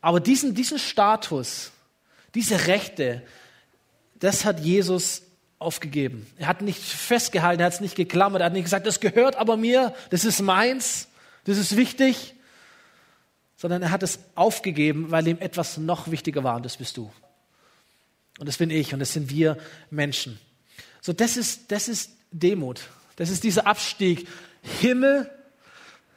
[0.01, 1.71] Aber diesen, diesen Status,
[2.35, 3.21] diese Rechte,
[4.15, 5.23] das hat Jesus
[5.59, 6.27] aufgegeben.
[6.37, 9.35] Er hat nicht festgehalten, er hat es nicht geklammert, er hat nicht gesagt, das gehört
[9.35, 11.07] aber mir, das ist meins,
[11.45, 12.33] das ist wichtig,
[13.55, 17.11] sondern er hat es aufgegeben, weil ihm etwas noch wichtiger war und das bist du.
[18.39, 19.57] Und das bin ich und das sind wir
[19.89, 20.39] Menschen.
[21.01, 22.81] So, das ist, das ist Demut.
[23.15, 24.27] Das ist dieser Abstieg
[24.61, 25.29] Himmel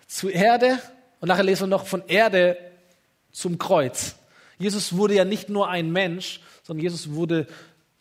[0.07, 0.79] zu Erde
[1.21, 2.57] und nachher lesen wir noch von Erde
[3.33, 4.15] zum Kreuz.
[4.59, 7.47] Jesus wurde ja nicht nur ein Mensch, sondern Jesus wurde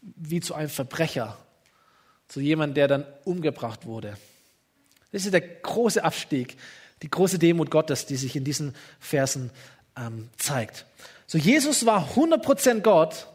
[0.02, 1.38] wie zu einem Verbrecher,
[2.28, 4.18] zu jemandem, der dann umgebracht wurde.
[5.12, 6.58] Das ist der große Abstieg,
[7.02, 9.52] die große Demut Gottes, die sich in diesen Versen
[9.98, 10.86] ähm, zeigt.
[11.28, 13.28] So, Jesus war 100% Gott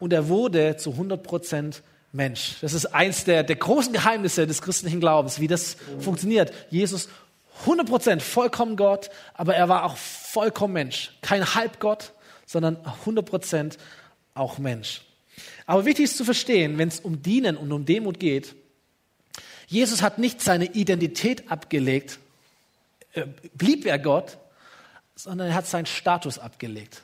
[0.00, 1.82] und er wurde zu 100%
[2.12, 2.56] Mensch.
[2.60, 6.52] Das ist eins der, der großen Geheimnisse des christlichen Glaubens, wie das funktioniert.
[6.70, 7.08] Jesus
[7.66, 11.12] 100% vollkommen Gott, aber er war auch vollkommen Mensch.
[11.20, 12.12] Kein Halbgott,
[12.46, 13.76] sondern 100%
[14.34, 15.02] auch Mensch.
[15.66, 18.56] Aber wichtig ist zu verstehen, wenn es um Dienen und um Demut geht,
[19.66, 22.18] Jesus hat nicht seine Identität abgelegt,
[23.12, 24.38] äh, blieb er Gott,
[25.14, 27.02] sondern er hat seinen Status abgelegt.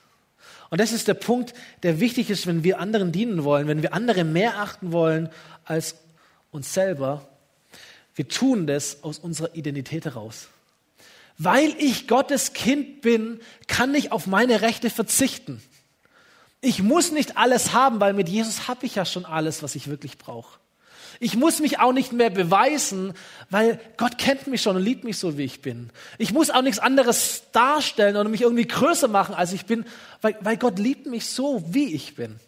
[0.70, 3.94] Und das ist der Punkt, der wichtig ist, wenn wir anderen dienen wollen, wenn wir
[3.94, 5.28] andere mehr achten wollen
[5.64, 5.96] als
[6.50, 7.28] uns selber.
[8.14, 10.48] Wir tun das aus unserer Identität heraus.
[11.38, 15.62] Weil ich Gottes Kind bin, kann ich auf meine Rechte verzichten.
[16.62, 19.88] Ich muss nicht alles haben, weil mit Jesus habe ich ja schon alles, was ich
[19.88, 20.58] wirklich brauche.
[21.20, 23.14] Ich muss mich auch nicht mehr beweisen,
[23.50, 25.90] weil Gott kennt mich schon und liebt mich so, wie ich bin.
[26.18, 29.84] Ich muss auch nichts anderes darstellen oder mich irgendwie größer machen, als ich bin,
[30.20, 32.38] weil, weil Gott liebt mich so, wie ich bin.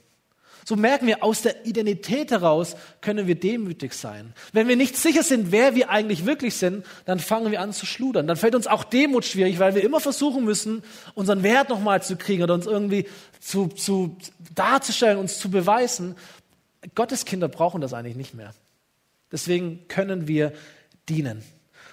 [0.69, 4.35] So merken wir, aus der Identität heraus können wir demütig sein.
[4.53, 7.87] Wenn wir nicht sicher sind, wer wir eigentlich wirklich sind, dann fangen wir an zu
[7.87, 8.27] schludern.
[8.27, 10.83] Dann fällt uns auch Demut schwierig, weil wir immer versuchen müssen,
[11.15, 13.07] unseren Wert nochmal zu kriegen oder uns irgendwie
[13.41, 14.19] zu, zu
[14.55, 16.17] darzustellen, uns zu beweisen.
[16.95, 18.55] Gottes Kinder brauchen das eigentlich nicht mehr.
[19.33, 20.53] Deswegen können wir
[21.09, 21.43] dienen.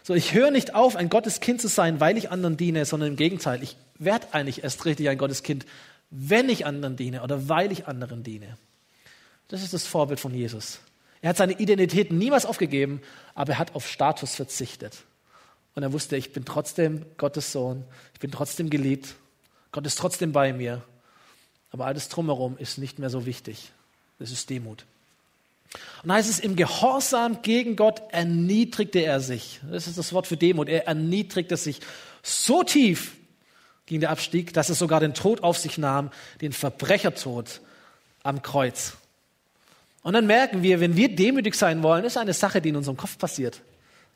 [0.03, 3.15] So, ich höre nicht auf, ein Gotteskind zu sein, weil ich anderen diene, sondern im
[3.15, 5.65] Gegenteil, ich werde eigentlich erst richtig ein Gotteskind,
[6.11, 8.57] wenn ich anderen diene oder weil ich anderen diene.
[9.47, 10.79] Das ist das Vorbild von Jesus.
[11.21, 13.01] Er hat seine Identität niemals aufgegeben,
[13.33, 15.03] aber er hat auf Status verzichtet.
[15.73, 19.15] Und er wusste, ich bin trotzdem Gottes Sohn, ich bin trotzdem geliebt,
[19.71, 20.83] Gott ist trotzdem bei mir.
[21.71, 23.71] Aber alles drumherum ist nicht mehr so wichtig.
[24.19, 24.85] Das ist Demut.
[26.03, 29.59] Und heißt es, im Gehorsam gegen Gott erniedrigte er sich.
[29.69, 30.69] Das ist das Wort für Demut.
[30.69, 31.81] Er erniedrigte sich
[32.23, 33.15] so tief
[33.85, 37.61] ging der Abstieg, dass er sogar den Tod auf sich nahm, den Verbrechertod
[38.23, 38.93] am Kreuz.
[40.01, 42.97] Und dann merken wir, wenn wir demütig sein wollen, ist eine Sache, die in unserem
[42.97, 43.61] Kopf passiert.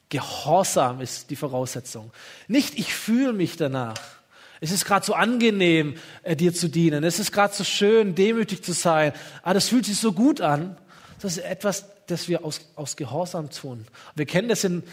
[0.10, 2.12] Gehorsam ist die Voraussetzung.
[2.48, 4.00] Nicht ich fühle mich danach.
[4.62, 7.04] Es ist gerade so angenehm, äh, dir zu dienen.
[7.04, 9.14] Es ist gerade so schön, demütig zu sein.
[9.44, 10.78] Ah, das fühlt sich so gut an.
[11.22, 13.86] Das ist etwas, das wir aus, aus Gehorsam tun.
[14.16, 14.84] Wir kennen das in,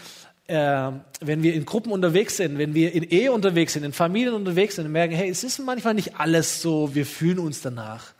[0.47, 4.33] äh, wenn wir in Gruppen unterwegs sind, wenn wir in Ehe unterwegs sind, in Familien
[4.33, 8.13] unterwegs sind, merken, hey, es ist manchmal nicht alles so, wir fühlen uns danach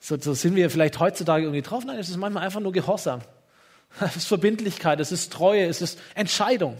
[0.00, 1.84] So, so sind wir vielleicht heutzutage irgendwie drauf.
[1.84, 3.20] Nein, es ist manchmal einfach nur Gehorsam.
[4.00, 6.76] Es ist Verbindlichkeit, es ist Treue, es ist Entscheidung.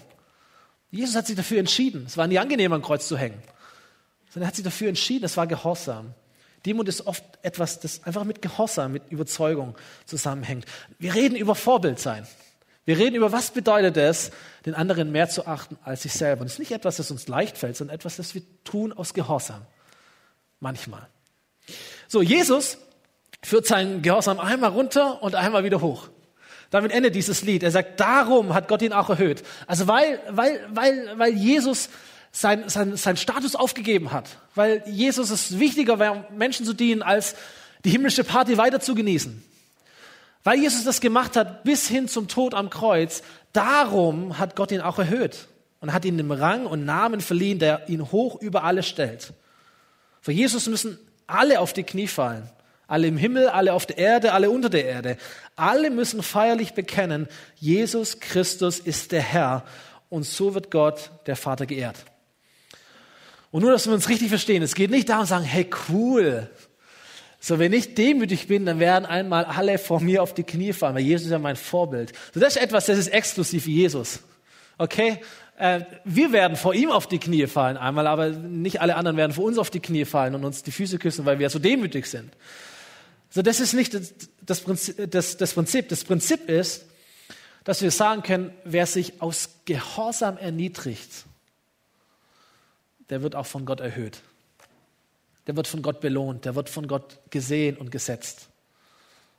[0.90, 2.04] Jesus hat sich dafür entschieden.
[2.06, 3.40] Es war nie angenehm, am Kreuz zu hängen.
[4.34, 6.12] Sondern er hat sich dafür entschieden, es war Gehorsam.
[6.66, 10.64] Demut ist oft etwas, das einfach mit Gehorsam, mit Überzeugung zusammenhängt.
[10.98, 12.26] Wir reden über Vorbildsein.
[12.84, 14.32] Wir reden über, was bedeutet es,
[14.66, 16.40] den anderen mehr zu achten als sich selber.
[16.40, 19.14] Und es ist nicht etwas, das uns leicht fällt, sondern etwas, das wir tun aus
[19.14, 19.62] Gehorsam.
[20.58, 21.06] Manchmal.
[22.08, 22.78] So, Jesus
[23.40, 26.08] führt seinen Gehorsam einmal runter und einmal wieder hoch.
[26.70, 27.62] Damit endet dieses Lied.
[27.62, 29.44] Er sagt, darum hat Gott ihn auch erhöht.
[29.68, 31.88] Also weil, weil, weil, weil Jesus
[32.34, 34.28] sein, sein, sein Status aufgegeben hat.
[34.56, 37.36] Weil Jesus es wichtiger war, Menschen zu dienen, als
[37.84, 39.42] die himmlische Party weiter zu genießen.
[40.42, 44.80] Weil Jesus das gemacht hat bis hin zum Tod am Kreuz, darum hat Gott ihn
[44.80, 45.46] auch erhöht
[45.80, 49.32] und hat ihn den Rang und Namen verliehen, der ihn hoch über alle stellt.
[50.20, 52.50] Für Jesus müssen alle auf die Knie fallen.
[52.86, 55.16] Alle im Himmel, alle auf der Erde, alle unter der Erde.
[55.56, 59.64] Alle müssen feierlich bekennen, Jesus Christus ist der Herr
[60.10, 62.04] und so wird Gott, der Vater, geehrt.
[63.54, 66.50] Und nur, dass wir uns richtig verstehen, es geht nicht darum zu sagen, hey cool,
[67.38, 70.96] so wenn ich demütig bin, dann werden einmal alle vor mir auf die Knie fallen,
[70.96, 72.12] weil Jesus ist ja mein Vorbild.
[72.34, 74.18] So das ist etwas, das ist exklusiv Jesus.
[74.76, 75.20] Okay?
[75.56, 79.30] Äh, wir werden vor ihm auf die Knie fallen einmal, aber nicht alle anderen werden
[79.30, 82.06] vor uns auf die Knie fallen und uns die Füße küssen, weil wir so demütig
[82.06, 82.32] sind.
[83.30, 85.88] So, das ist nicht das, das, Prinzip, das, das Prinzip.
[85.90, 86.86] Das Prinzip ist,
[87.62, 91.24] dass wir sagen können, wer sich aus Gehorsam erniedrigt,
[93.10, 94.20] der wird auch von Gott erhöht.
[95.46, 98.48] Der wird von Gott belohnt, der wird von Gott gesehen und gesetzt.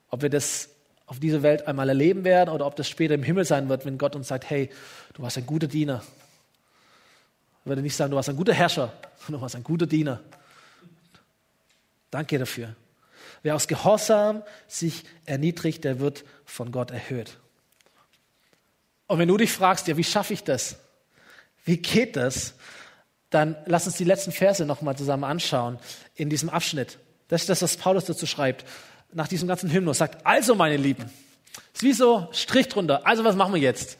[0.09, 0.69] Ob wir das
[1.07, 3.97] auf dieser Welt einmal erleben werden oder ob das später im Himmel sein wird, wenn
[3.97, 4.69] Gott uns sagt, hey,
[5.13, 6.03] du warst ein guter Diener.
[7.63, 10.21] Er würde nicht sagen, du warst ein guter Herrscher, sondern du warst ein guter Diener.
[12.11, 12.75] Danke dafür.
[13.43, 17.37] Wer aus Gehorsam sich erniedrigt, der wird von Gott erhöht.
[19.07, 20.77] Und wenn du dich fragst, ja, wie schaffe ich das?
[21.63, 22.55] Wie geht das?
[23.35, 25.77] Dann lass uns die letzten Verse nochmal zusammen anschauen
[26.15, 26.99] in diesem Abschnitt.
[27.27, 28.63] Das ist das, was Paulus dazu schreibt
[29.15, 31.05] nach diesem ganzen Hymnus sagt, also meine Lieben,
[31.73, 33.07] ist wie so Strich drunter.
[33.07, 33.97] Also was machen wir jetzt?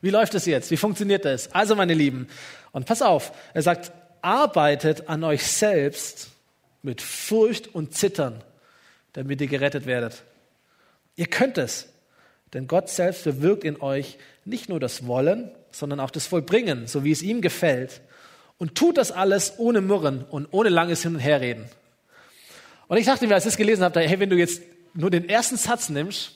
[0.00, 0.70] Wie läuft es jetzt?
[0.70, 1.52] Wie funktioniert das?
[1.52, 2.28] Also meine Lieben.
[2.72, 3.92] Und pass auf, er sagt,
[4.22, 6.28] arbeitet an euch selbst
[6.82, 8.42] mit Furcht und Zittern,
[9.12, 10.22] damit ihr gerettet werdet.
[11.16, 11.88] Ihr könnt es,
[12.54, 17.04] denn Gott selbst bewirkt in euch nicht nur das Wollen, sondern auch das Vollbringen, so
[17.04, 18.00] wie es ihm gefällt.
[18.58, 21.68] Und tut das alles ohne Murren und ohne langes Hin und Herreden.
[22.86, 24.62] Und ich dachte mir, als ich das gelesen habe, hey, wenn du jetzt
[24.94, 26.32] nur den ersten Satz nimmst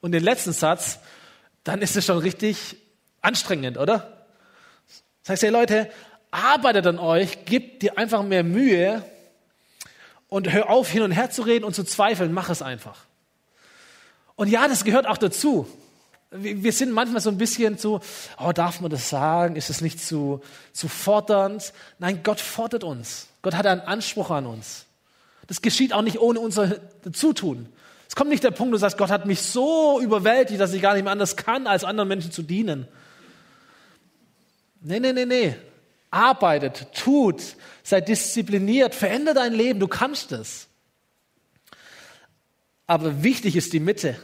[0.00, 1.00] und den letzten Satz,
[1.64, 2.76] dann ist es schon richtig
[3.20, 4.26] anstrengend, oder?
[5.22, 5.90] Sagst du, hey Leute,
[6.30, 9.02] arbeitet an euch, gebt dir einfach mehr Mühe
[10.28, 13.00] und hör auf, hin und her zu reden und zu zweifeln, mach es einfach.
[14.36, 15.66] Und ja, das gehört auch dazu.
[16.30, 18.00] Wir sind manchmal so ein bisschen zu,
[18.38, 19.54] oh, darf man das sagen?
[19.56, 20.40] Ist es nicht zu,
[20.72, 21.72] zu fordernd?
[21.98, 23.28] Nein, Gott fordert uns.
[23.42, 24.86] Gott hat einen Anspruch an uns.
[25.46, 26.80] Das geschieht auch nicht ohne unser
[27.12, 27.68] Zutun.
[28.08, 30.94] Es kommt nicht der Punkt, du sagst, Gott hat mich so überwältigt, dass ich gar
[30.94, 32.88] nicht mehr anders kann, als anderen Menschen zu dienen.
[34.80, 35.56] Nee, nee, nee, nee.
[36.10, 37.42] Arbeitet, tut,
[37.82, 40.68] sei diszipliniert, verändere dein Leben, du kannst es.
[42.86, 44.16] Aber wichtig ist die Mitte.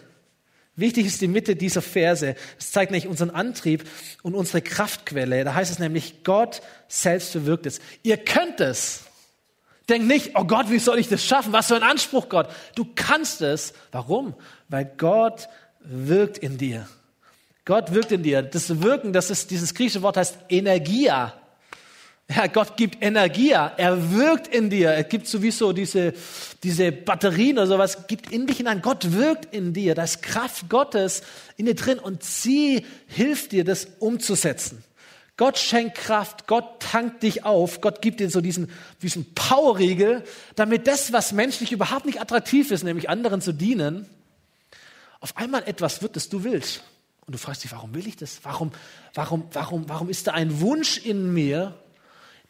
[0.75, 2.35] Wichtig ist die Mitte dieser Verse.
[2.59, 3.85] Es zeigt nämlich unseren Antrieb
[4.23, 5.45] und unsere Kraftquelle.
[5.45, 7.81] Da heißt es nämlich, Gott selbst bewirkt es.
[8.03, 9.05] Ihr könnt es.
[9.89, 11.53] Denk nicht, oh Gott, wie soll ich das schaffen?
[11.53, 12.49] Was für ein Anspruch, Gott.
[12.75, 13.75] Du kannst es.
[13.91, 14.35] Warum?
[14.69, 15.49] Weil Gott
[15.81, 16.89] wirkt in dir.
[17.65, 18.43] Gott wirkt in dir.
[18.43, 21.35] Das Wirken, das ist, dieses griechische Wort heißt Energia.
[22.29, 23.73] Ja, Gott gibt Energia.
[23.77, 24.91] Er wirkt in dir.
[24.91, 26.15] Er gibt sowieso diese,
[26.63, 28.81] diese Batterien oder sowas, gibt in dich hinein.
[28.81, 29.95] Gott wirkt in dir.
[29.95, 31.23] Da ist Kraft Gottes
[31.57, 34.83] in dir drin und sie hilft dir, das umzusetzen.
[35.37, 40.25] Gott schenkt Kraft, Gott tankt dich auf, Gott gibt dir so diesen, diesen Powerriegel,
[40.57, 44.07] damit das, was menschlich überhaupt nicht attraktiv ist, nämlich anderen zu dienen,
[45.21, 46.83] auf einmal etwas wird, das du willst.
[47.27, 48.41] Und du fragst dich, warum will ich das?
[48.43, 48.73] Warum,
[49.15, 51.75] warum, warum, warum ist da ein Wunsch in mir?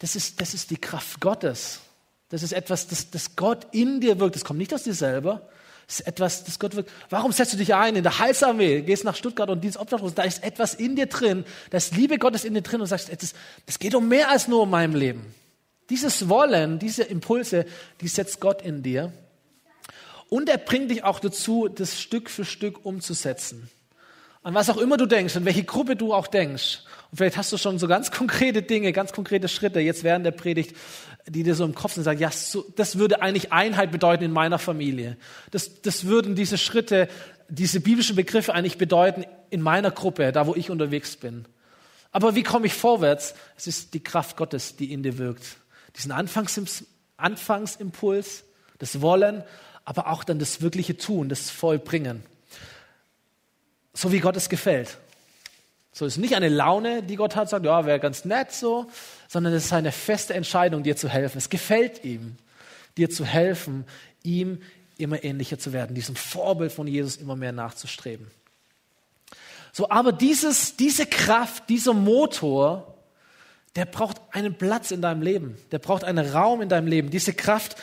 [0.02, 1.80] Das ist, das ist die Kraft Gottes.
[2.28, 4.36] Das ist etwas, das, das Gott in dir wirkt.
[4.36, 5.48] Das kommt nicht aus dir selber,
[5.86, 6.90] das ist etwas, das Gott wirkt.
[7.10, 10.14] Warum setzt du dich ein in der Heilsarmee, gehst nach Stuttgart und dienst Obdachlos?
[10.14, 13.10] Da ist etwas in dir drin, da ist Liebe Gottes in dir drin und sagst,
[13.66, 15.35] es geht um mehr als nur um mein Leben.
[15.90, 17.66] Dieses Wollen, diese Impulse,
[18.00, 19.12] die setzt Gott in dir.
[20.29, 23.70] Und er bringt dich auch dazu, das Stück für Stück umzusetzen.
[24.42, 26.81] An was auch immer du denkst, an welche Gruppe du auch denkst.
[27.13, 30.33] Und vielleicht hast du schon so ganz konkrete Dinge, ganz konkrete Schritte jetzt während der
[30.33, 30.75] Predigt
[31.27, 34.33] die dir so im Kopf sind, sagen, ja, so, das würde eigentlich Einheit bedeuten in
[34.33, 35.17] meiner Familie.
[35.50, 37.08] Das, das würden diese Schritte,
[37.48, 41.44] diese biblischen Begriffe eigentlich bedeuten in meiner Gruppe, da wo ich unterwegs bin.
[42.10, 43.35] Aber wie komme ich vorwärts?
[43.56, 45.56] Es ist die Kraft Gottes, die in dir wirkt.
[45.96, 46.85] Diesen Anfangsimpuls,
[47.17, 48.44] Anfangsimpuls,
[48.79, 49.44] das Wollen,
[49.85, 52.23] aber auch dann das wirkliche Tun, das Vollbringen.
[53.94, 54.98] So wie Gott es gefällt.
[55.92, 58.86] So ist nicht eine Laune, die Gott hat, sagt, ja, wäre ganz nett so,
[59.28, 61.38] sondern es ist eine feste Entscheidung, dir zu helfen.
[61.38, 62.36] Es gefällt ihm,
[62.96, 63.84] dir zu helfen,
[64.22, 64.62] ihm
[64.96, 68.30] immer ähnlicher zu werden, diesem Vorbild von Jesus immer mehr nachzustreben.
[69.72, 72.94] So, aber dieses, diese Kraft, dieser Motor,
[73.74, 75.56] der braucht einen Platz in deinem Leben.
[75.72, 77.10] Der braucht einen Raum in deinem Leben.
[77.10, 77.76] Diese Kraft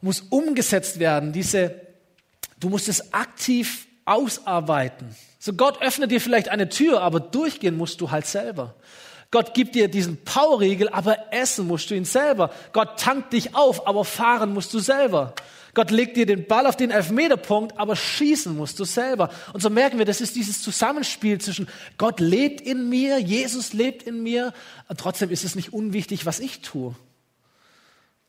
[0.00, 1.32] muss umgesetzt werden.
[1.32, 1.80] Diese,
[2.60, 5.14] du musst es aktiv ausarbeiten.
[5.38, 8.74] So Gott öffnet dir vielleicht eine Tür, aber durchgehen musst du halt selber.
[9.30, 12.50] Gott gibt dir diesen Powerriegel, aber essen musst du ihn selber.
[12.72, 15.34] Gott tankt dich auf, aber fahren musst du selber.
[15.74, 19.30] Gott legt dir den Ball auf den Elfmeterpunkt, aber schießen musst du selber.
[19.52, 24.04] Und so merken wir, das ist dieses Zusammenspiel zwischen Gott lebt in mir, Jesus lebt
[24.04, 24.52] in mir,
[24.88, 26.94] und trotzdem ist es nicht unwichtig, was ich tue.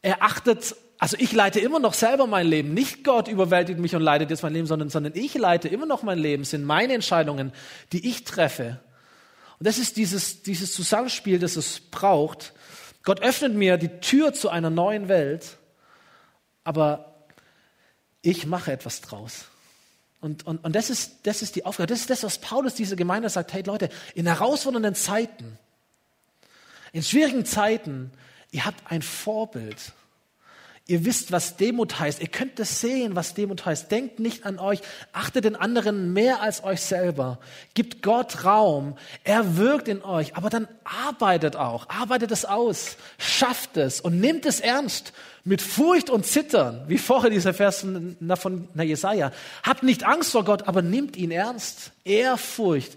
[0.02, 2.74] Er achtet also ich leite immer noch selber mein Leben.
[2.74, 6.04] Nicht Gott überwältigt mich und leitet jetzt mein Leben, sondern, sondern ich leite immer noch
[6.04, 6.44] mein Leben.
[6.46, 7.52] Sind meine Entscheidungen,
[7.92, 8.80] die ich treffe.
[9.60, 12.54] Und das ist dieses, dieses Zusammenspiel, das es braucht.
[13.04, 15.58] Gott öffnet mir die Tür zu einer neuen Welt,
[16.64, 17.28] aber
[18.22, 19.46] ich mache etwas draus.
[20.22, 21.88] Und, und, und das, ist, das ist die Aufgabe.
[21.88, 23.54] Das ist das, was Paulus dieser Gemeinde sagt.
[23.54, 25.60] Hey Leute, in herausfordernden Zeiten,
[26.94, 28.12] in schwierigen Zeiten,
[28.52, 29.94] ihr habt ein Vorbild.
[30.88, 32.22] Ihr wisst, was Demut heißt.
[32.22, 33.90] Ihr könnt das sehen, was Demut heißt.
[33.90, 34.82] Denkt nicht an euch.
[35.14, 37.40] Achtet den anderen mehr als euch selber.
[37.74, 38.96] Gibt Gott Raum.
[39.24, 40.36] Er wirkt in euch.
[40.36, 41.90] Aber dann arbeitet auch.
[41.90, 42.98] Arbeitet es aus.
[43.18, 45.14] Schafft es und nimmt es ernst.
[45.44, 46.84] Mit Furcht und Zittern.
[46.88, 47.84] Wie vorher dieser Vers
[48.36, 49.32] von Jesaja.
[49.64, 51.94] Habt nicht Angst vor Gott, aber nimmt ihn ernst.
[52.04, 52.92] Ehrfurcht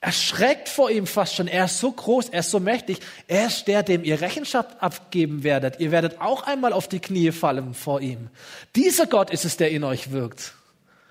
[0.00, 1.48] erschreckt vor ihm fast schon.
[1.48, 3.00] Er ist so groß, er ist so mächtig.
[3.26, 5.80] Er ist der, dem ihr Rechenschaft abgeben werdet.
[5.80, 8.28] Ihr werdet auch einmal auf die Knie fallen vor ihm.
[8.76, 10.54] Dieser Gott ist es, der in euch wirkt.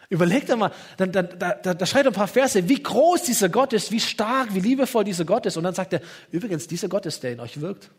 [0.09, 3.91] Überlegt einmal, dann, dann, da, da schreibt ein paar Verse, wie groß dieser Gott ist,
[3.91, 5.57] wie stark, wie liebevoll dieser Gott ist.
[5.57, 7.89] Und dann sagt er, übrigens, dieser Gott ist, der in euch wirkt.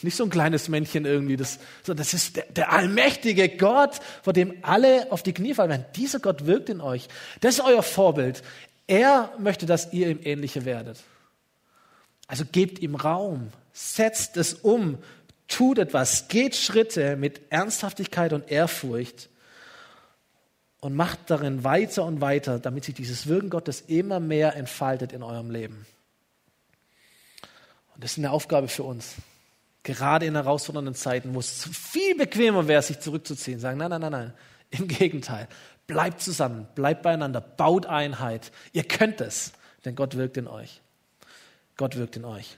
[0.00, 4.32] Nicht so ein kleines Männchen irgendwie, das, sondern das ist der, der allmächtige Gott, vor
[4.32, 5.84] dem alle auf die Knie fallen werden.
[5.94, 7.06] Dieser Gott wirkt in euch.
[7.40, 8.42] Das ist euer Vorbild.
[8.86, 11.02] Er möchte, dass ihr ihm ähnlicher werdet.
[12.26, 14.98] Also gebt ihm Raum, setzt es um,
[15.48, 19.28] tut etwas, geht Schritte mit Ernsthaftigkeit und Ehrfurcht
[20.80, 25.22] und macht darin weiter und weiter, damit sich dieses Wirken Gottes immer mehr entfaltet in
[25.22, 25.86] eurem Leben.
[27.94, 29.14] Und das ist eine Aufgabe für uns.
[29.84, 34.12] Gerade in herausfordernden Zeiten, wo es viel bequemer wäre, sich zurückzuziehen, sagen, nein, nein, nein,
[34.12, 34.34] nein.
[34.70, 35.48] Im Gegenteil.
[35.92, 38.50] Bleibt zusammen, bleibt beieinander, baut Einheit.
[38.72, 39.52] Ihr könnt es,
[39.84, 40.80] denn Gott wirkt in euch.
[41.76, 42.56] Gott wirkt in euch.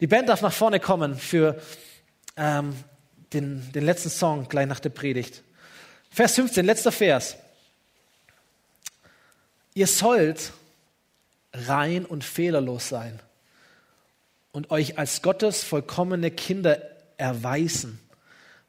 [0.00, 1.60] Die Band darf nach vorne kommen für
[2.36, 2.74] ähm,
[3.32, 5.44] den, den letzten Song gleich nach der Predigt.
[6.10, 7.36] Vers 15, letzter Vers.
[9.74, 10.52] Ihr sollt
[11.52, 13.20] rein und fehlerlos sein
[14.50, 16.82] und euch als Gottes vollkommene Kinder
[17.16, 18.00] erweisen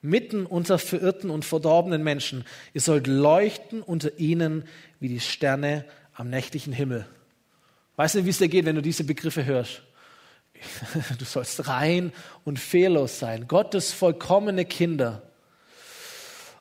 [0.04, 2.45] mitten unter verirrten und verdorbenen Menschen.
[2.74, 4.66] Ihr sollt leuchten unter ihnen
[4.99, 7.08] wie die Sterne am nächtlichen Himmel.
[7.95, 9.82] Weißt du, wie es dir geht, wenn du diese Begriffe hörst?
[11.18, 13.47] Du sollst rein und fehllos sein.
[13.47, 15.24] Gottes vollkommene Kinder.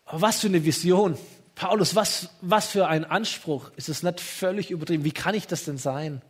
[0.07, 1.19] Was für eine Vision.
[1.55, 3.71] Paulus, was, was für ein Anspruch.
[3.77, 5.05] Ist es nicht völlig übertrieben?
[5.05, 6.23] Wie kann ich das denn sein?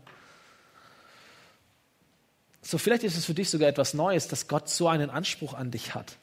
[2.63, 5.71] So, vielleicht ist es für dich sogar etwas Neues, dass Gott so einen Anspruch an
[5.71, 6.17] dich hat.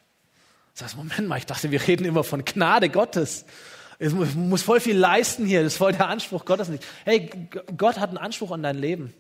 [0.79, 3.43] Sagst, Moment mal, ich dachte, wir reden immer von Gnade Gottes.
[3.99, 6.85] Ich muss voll viel leisten hier, das ist voll der Anspruch Gottes nicht.
[7.03, 7.29] Hey,
[7.75, 9.13] Gott hat einen Anspruch an dein Leben.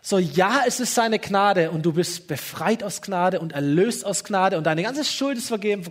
[0.00, 4.22] So, ja, es ist seine Gnade und du bist befreit aus Gnade und erlöst aus
[4.22, 5.82] Gnade und deine ganze Schuld ist vergeben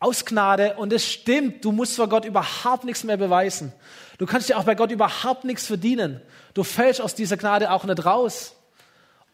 [0.00, 3.72] aus Gnade und es stimmt, du musst vor Gott überhaupt nichts mehr beweisen.
[4.18, 6.20] Du kannst dir auch bei Gott überhaupt nichts verdienen.
[6.54, 8.56] Du fällst aus dieser Gnade auch nicht raus.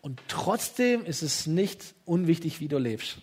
[0.02, 3.16] Und trotzdem ist es nicht unwichtig, wie du lebst.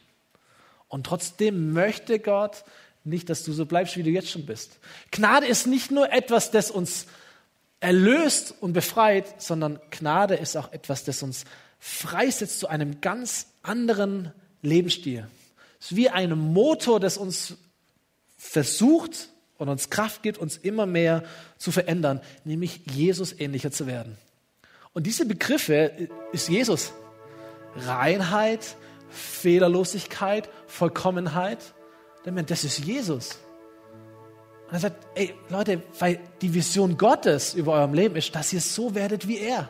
[0.91, 2.65] Und trotzdem möchte Gott
[3.05, 4.77] nicht, dass du so bleibst, wie du jetzt schon bist.
[5.11, 7.05] Gnade ist nicht nur etwas, das uns
[7.79, 11.45] erlöst und befreit, sondern Gnade ist auch etwas, das uns
[11.79, 15.27] freisetzt zu einem ganz anderen Lebensstil.
[15.79, 17.55] Es ist wie ein Motor, das uns
[18.37, 21.23] versucht und uns Kraft gibt, uns immer mehr
[21.57, 24.17] zu verändern, nämlich Jesus ähnlicher zu werden.
[24.91, 26.91] Und diese Begriffe ist Jesus.
[27.77, 28.75] Reinheit,
[29.11, 31.59] Fehlerlosigkeit, Vollkommenheit.
[32.47, 33.39] Das ist Jesus.
[34.67, 38.61] Und er sagt, ey Leute, weil die Vision Gottes über eurem Leben ist, dass ihr
[38.61, 39.69] so werdet wie er.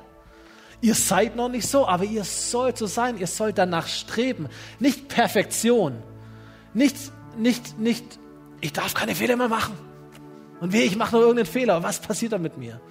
[0.82, 3.18] Ihr seid noch nicht so, aber ihr sollt so sein.
[3.18, 4.48] Ihr sollt danach streben.
[4.80, 6.02] Nicht Perfektion.
[6.74, 6.96] Nicht,
[7.38, 8.20] nicht, nicht,
[8.62, 9.76] ich darf keine Fehler mehr machen.
[10.60, 11.84] Und weh, ich mache noch irgendeinen Fehler.
[11.84, 12.82] Was passiert da mit mir?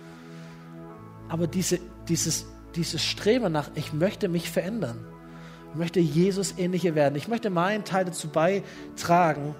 [1.29, 1.79] Aber diese,
[2.09, 5.07] dieses, dieses Streben nach, ich möchte mich verändern.
[5.73, 7.15] Ich möchte Jesus ähnlicher werden.
[7.15, 9.55] Ich möchte meinen Teil dazu beitragen,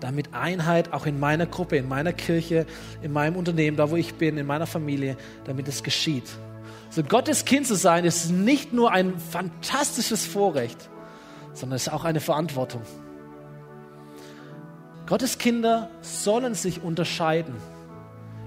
[0.00, 2.66] damit Einheit auch in meiner Gruppe, in meiner Kirche,
[3.02, 6.28] in meinem Unternehmen, da wo ich bin, in meiner Familie, damit es geschieht.
[6.90, 10.88] So Gottes Kind zu sein, ist nicht nur ein fantastisches Vorrecht,
[11.54, 12.82] sondern es ist auch eine Verantwortung.
[15.06, 17.54] Gottes Kinder sollen sich unterscheiden.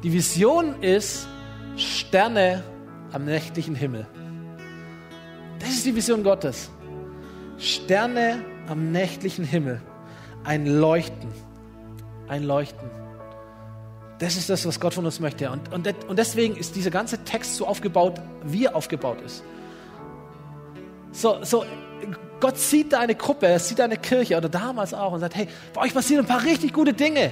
[0.04, 1.28] Die Vision ist
[1.76, 2.64] Sterne
[3.12, 4.08] am nächtlichen Himmel.
[5.60, 6.70] Das ist die Vision Gottes.
[7.58, 9.82] Sterne am nächtlichen Himmel
[10.44, 11.30] ein Leuchten.
[12.28, 12.90] Ein Leuchten.
[14.20, 15.50] Das ist das, was Gott von uns möchte.
[15.50, 19.44] Und, und, und deswegen ist dieser ganze Text so aufgebaut, wie er aufgebaut ist.
[21.12, 21.66] So, so,
[22.40, 25.36] Gott sieht da eine Gruppe, er sieht da eine Kirche oder damals auch und sagt,
[25.36, 27.32] hey, bei euch passieren ein paar richtig gute Dinge.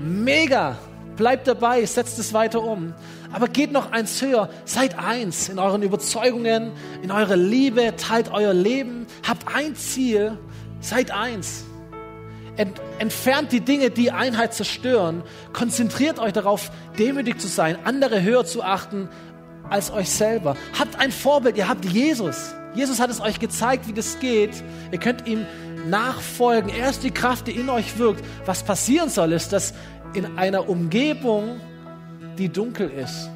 [0.00, 0.76] Mega.
[1.16, 2.94] Bleibt dabei, setzt es weiter um.
[3.32, 4.48] Aber geht noch eins höher.
[4.64, 10.38] Seid eins in euren Überzeugungen, in eurer Liebe, teilt euer Leben, habt ein Ziel,
[10.80, 11.64] seid eins.
[12.56, 15.22] Ent, entfernt die Dinge, die Einheit zerstören.
[15.52, 19.08] Konzentriert euch darauf, demütig zu sein, andere höher zu achten
[19.68, 20.56] als euch selber.
[20.78, 22.54] Habt ein Vorbild, ihr habt Jesus.
[22.74, 24.62] Jesus hat es euch gezeigt, wie das geht.
[24.90, 25.46] Ihr könnt ihm
[25.88, 26.70] nachfolgen.
[26.70, 28.24] Er ist die Kraft, die in euch wirkt.
[28.46, 29.74] Was passieren soll, ist, dass
[30.14, 31.60] in einer Umgebung,
[32.38, 33.28] die dunkel ist,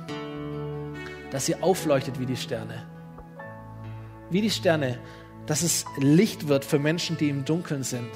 [1.31, 2.87] dass sie aufleuchtet wie die Sterne.
[4.31, 4.99] Wie die Sterne,
[5.47, 8.11] dass es Licht wird für Menschen, die im Dunkeln sind.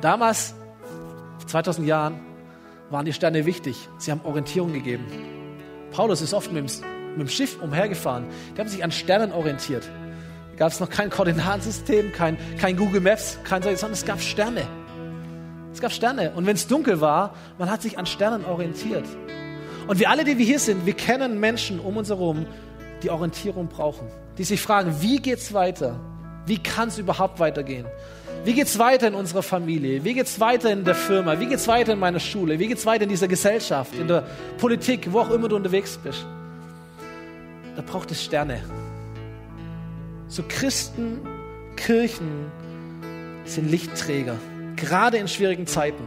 [0.00, 0.54] Damals,
[1.46, 2.20] 2000 Jahren,
[2.90, 3.88] waren die Sterne wichtig.
[3.98, 5.06] Sie haben Orientierung gegeben.
[5.92, 6.80] Paulus ist oft mit dem,
[7.12, 8.26] mit dem Schiff umhergefahren.
[8.54, 9.88] Die haben sich an Sternen orientiert.
[10.52, 14.66] Da gab es noch kein Koordinatensystem, kein, kein Google Maps, kein, sondern es gab Sterne.
[15.72, 16.32] Es gab Sterne.
[16.32, 19.06] Und wenn es dunkel war, man hat sich an Sternen orientiert.
[19.86, 22.46] Und wir alle, die wir hier sind, wir kennen Menschen um uns herum,
[23.02, 24.06] die Orientierung brauchen.
[24.38, 25.98] Die sich fragen, wie geht's weiter?
[26.46, 27.86] Wie kann es überhaupt weitergehen?
[28.44, 30.04] Wie geht es weiter in unserer Familie?
[30.04, 31.38] Wie geht es weiter in der Firma?
[31.38, 32.58] Wie geht es weiter in meiner Schule?
[32.58, 34.24] Wie geht es weiter in dieser Gesellschaft, in der
[34.58, 36.26] Politik, wo auch immer du unterwegs bist?
[37.76, 38.60] Da braucht es Sterne.
[40.26, 41.20] So Christen,
[41.76, 42.50] Kirchen
[43.44, 44.36] sind Lichtträger,
[44.76, 46.04] gerade in schwierigen Zeiten.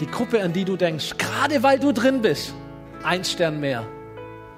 [0.00, 2.54] Die Gruppe, an die du denkst, gerade weil du drin bist,
[3.02, 3.86] ein Stern mehr